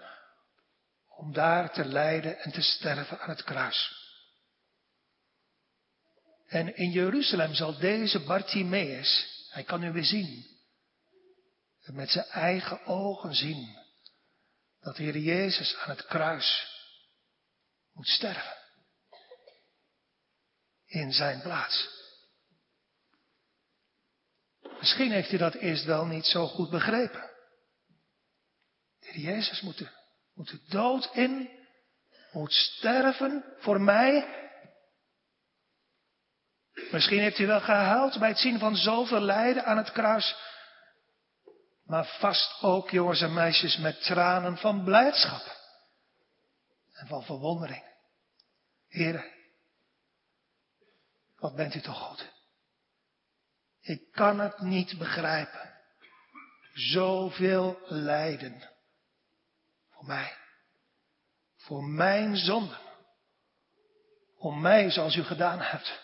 Om 1.09 1.33
daar 1.33 1.73
te 1.73 1.85
lijden 1.85 2.39
en 2.39 2.53
te 2.53 2.63
sterven 2.63 3.21
aan 3.21 3.29
het 3.29 3.45
kruis. 3.45 3.97
En 6.47 6.77
in 6.77 6.91
Jeruzalem 6.91 7.55
zal 7.55 7.79
deze 7.79 8.21
Bartimaeus, 8.21 9.27
hij 9.51 9.63
kan 9.63 9.81
nu 9.81 9.93
weer 9.93 10.05
zien, 10.05 10.47
met 11.85 12.11
zijn 12.11 12.27
eigen 12.27 12.87
ogen 12.87 13.35
zien, 13.35 13.77
dat 14.81 14.97
de 14.97 15.03
Heer 15.03 15.19
Jezus 15.19 15.77
aan 15.77 15.91
het 15.91 16.07
kruis 16.07 16.67
moet 17.93 18.09
sterven 18.09 18.58
in 20.89 21.13
zijn 21.13 21.41
plaats. 21.41 21.97
Misschien 24.79 25.11
heeft 25.11 25.29
hij 25.29 25.39
dat 25.39 25.55
eerst 25.55 25.85
wel 25.85 26.07
niet 26.07 26.27
zo 26.27 26.47
goed 26.47 26.71
begrepen. 26.71 27.31
De 29.01 29.21
Jezus 29.21 29.61
moet 29.61 29.79
de, 29.79 29.89
moet 30.35 30.51
de 30.51 30.61
dood 30.69 31.11
in, 31.13 31.51
moet 32.33 32.53
sterven 32.53 33.45
voor 33.59 33.81
mij. 33.81 34.37
Misschien 36.91 37.19
heeft 37.19 37.37
hij 37.37 37.47
wel 37.47 37.61
gehuild 37.61 38.19
bij 38.19 38.29
het 38.29 38.39
zien 38.39 38.59
van 38.59 38.77
zoveel 38.77 39.21
lijden 39.21 39.65
aan 39.65 39.77
het 39.77 39.93
kruis. 39.93 40.37
Maar 41.85 42.07
vast 42.19 42.63
ook, 42.63 42.91
jongens 42.91 43.21
en 43.21 43.33
meisjes, 43.33 43.77
met 43.77 44.03
tranen 44.03 44.57
van 44.57 44.85
blijdschap. 44.85 45.57
En 46.93 47.07
van 47.07 47.23
verwondering. 47.23 47.85
Heren, 48.89 49.38
wat 51.39 51.57
bent 51.57 51.75
u 51.75 51.81
toch 51.81 51.99
goed? 51.99 52.33
Ik 53.81 54.13
kan 54.13 54.41
het 54.41 54.59
niet 54.59 54.99
begrijpen. 54.99 55.77
Zoveel 56.73 57.79
lijden. 57.85 58.71
Voor 59.91 60.05
mij. 60.05 60.37
Voor 61.57 61.85
mijn 61.85 62.37
zonde. 62.37 62.77
Om 64.37 64.61
mij, 64.61 64.91
zoals 64.91 65.17
u 65.17 65.23
gedaan 65.23 65.61
hebt, 65.61 66.01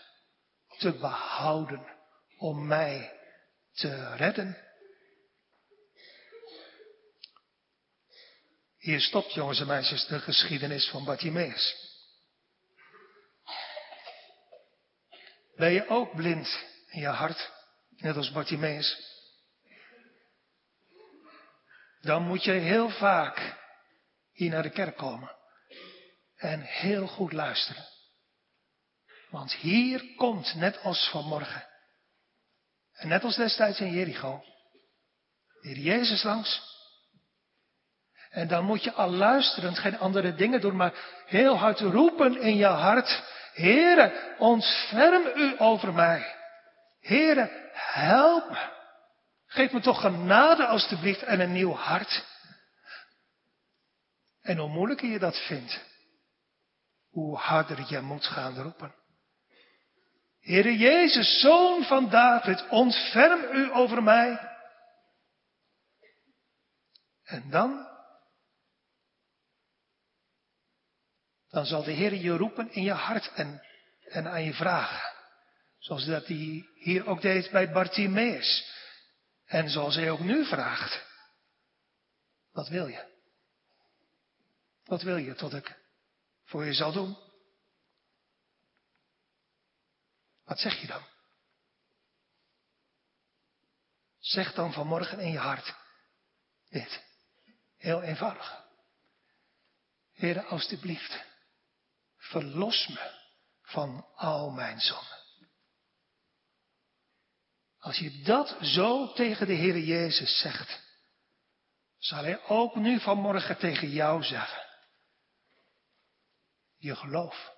te 0.78 0.92
behouden. 0.92 1.86
Om 2.36 2.66
mij 2.66 3.20
te 3.72 4.14
redden. 4.14 4.58
Hier 8.78 9.00
stopt, 9.00 9.32
jongens 9.32 9.60
en 9.60 9.66
meisjes, 9.66 10.06
de 10.06 10.18
geschiedenis 10.18 10.88
van 10.88 11.04
Bartimaeus. 11.04 11.83
Ben 15.56 15.72
je 15.72 15.88
ook 15.88 16.14
blind 16.14 16.64
in 16.90 17.00
je 17.00 17.06
hart, 17.06 17.50
net 17.96 18.16
als 18.16 18.32
Bartimaeus? 18.32 19.12
dan 22.04 22.22
moet 22.22 22.44
je 22.44 22.52
heel 22.52 22.88
vaak 22.88 23.56
hier 24.32 24.50
naar 24.50 24.62
de 24.62 24.70
kerk 24.70 24.96
komen. 24.96 25.36
En 26.36 26.60
heel 26.60 27.06
goed 27.06 27.32
luisteren. 27.32 27.84
Want 29.30 29.52
hier 29.52 30.14
komt, 30.16 30.54
net 30.54 30.80
als 30.82 31.08
vanmorgen, 31.10 31.66
en 32.92 33.08
net 33.08 33.24
als 33.24 33.36
destijds 33.36 33.80
in 33.80 33.92
Jericho, 33.92 34.44
de 35.60 35.68
Heer 35.68 35.78
Jezus 35.78 36.22
langs. 36.22 36.72
En 38.30 38.48
dan 38.48 38.64
moet 38.64 38.84
je 38.84 38.92
al 38.92 39.10
luisterend 39.10 39.78
geen 39.78 39.98
andere 39.98 40.34
dingen 40.34 40.60
doen, 40.60 40.76
maar 40.76 40.94
heel 41.26 41.56
hard 41.56 41.80
roepen 41.80 42.40
in 42.40 42.56
je 42.56 42.66
hart. 42.66 43.22
Heere, 43.54 44.34
ontferm 44.38 45.26
u 45.36 45.54
over 45.58 45.92
mij. 45.92 46.34
Heere, 47.00 47.70
help 47.72 48.50
me. 48.50 48.72
Geef 49.46 49.72
me 49.72 49.80
toch 49.80 50.00
genade 50.00 50.66
alstublieft 50.66 51.22
en 51.22 51.40
een 51.40 51.52
nieuw 51.52 51.72
hart. 51.72 52.24
En 54.42 54.56
hoe 54.58 54.68
moeilijker 54.68 55.08
je 55.08 55.18
dat 55.18 55.46
vindt, 55.46 55.84
hoe 57.10 57.36
harder 57.36 57.84
je 57.88 58.00
moet 58.00 58.26
gaan 58.26 58.62
roepen. 58.62 58.94
Heere 60.40 60.76
Jezus, 60.76 61.40
Zoon 61.40 61.84
van 61.84 62.10
David, 62.10 62.68
ontferm 62.68 63.44
u 63.52 63.74
over 63.74 64.02
mij. 64.02 64.50
En 67.24 67.50
dan? 67.50 67.93
Dan 71.54 71.66
zal 71.66 71.82
de 71.82 71.92
Heer 71.92 72.14
je 72.14 72.36
roepen 72.36 72.72
in 72.72 72.82
je 72.82 72.92
hart 72.92 73.32
en, 73.32 73.62
aan 74.30 74.42
je 74.42 74.54
vragen. 74.54 75.12
Zoals 75.78 76.04
dat 76.04 76.26
hij 76.26 76.68
hier 76.74 77.06
ook 77.06 77.20
deed 77.20 77.50
bij 77.50 77.72
Bartimeus. 77.72 78.72
En 79.44 79.70
zoals 79.70 79.94
hij 79.94 80.10
ook 80.10 80.20
nu 80.20 80.46
vraagt. 80.46 81.02
Wat 82.52 82.68
wil 82.68 82.86
je? 82.86 83.12
Wat 84.84 85.02
wil 85.02 85.16
je 85.16 85.34
tot 85.34 85.52
ik 85.52 85.78
voor 86.44 86.64
je 86.64 86.72
zal 86.72 86.92
doen? 86.92 87.18
Wat 90.44 90.58
zeg 90.58 90.80
je 90.80 90.86
dan? 90.86 91.02
Zeg 94.18 94.54
dan 94.54 94.72
vanmorgen 94.72 95.18
in 95.18 95.30
je 95.30 95.38
hart 95.38 95.74
dit. 96.68 97.02
Heel 97.76 98.02
eenvoudig. 98.02 98.64
Heer, 100.12 100.44
alstublieft, 100.44 101.32
verlos 102.30 102.88
me 102.88 103.22
van 103.62 104.06
al 104.14 104.50
mijn 104.50 104.80
zonden. 104.80 105.22
Als 107.78 107.98
je 107.98 108.22
dat 108.22 108.56
zo 108.60 109.12
tegen 109.12 109.46
de 109.46 109.52
Heer 109.52 109.78
Jezus 109.78 110.40
zegt, 110.40 110.82
zal 111.98 112.22
Hij 112.22 112.44
ook 112.44 112.74
nu 112.74 113.00
vanmorgen 113.00 113.58
tegen 113.58 113.88
jou 113.88 114.22
zeggen. 114.22 114.62
Je 116.76 116.96
geloof. 116.96 117.52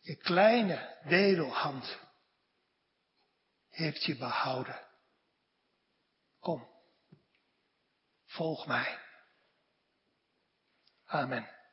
Je 0.00 0.16
kleine 0.16 1.00
dedelhand 1.08 1.98
heeft 3.68 4.04
je 4.04 4.16
behouden. 4.16 4.86
Kom, 6.38 6.68
volg 8.24 8.66
mij. 8.66 8.98
Amen. 11.04 11.63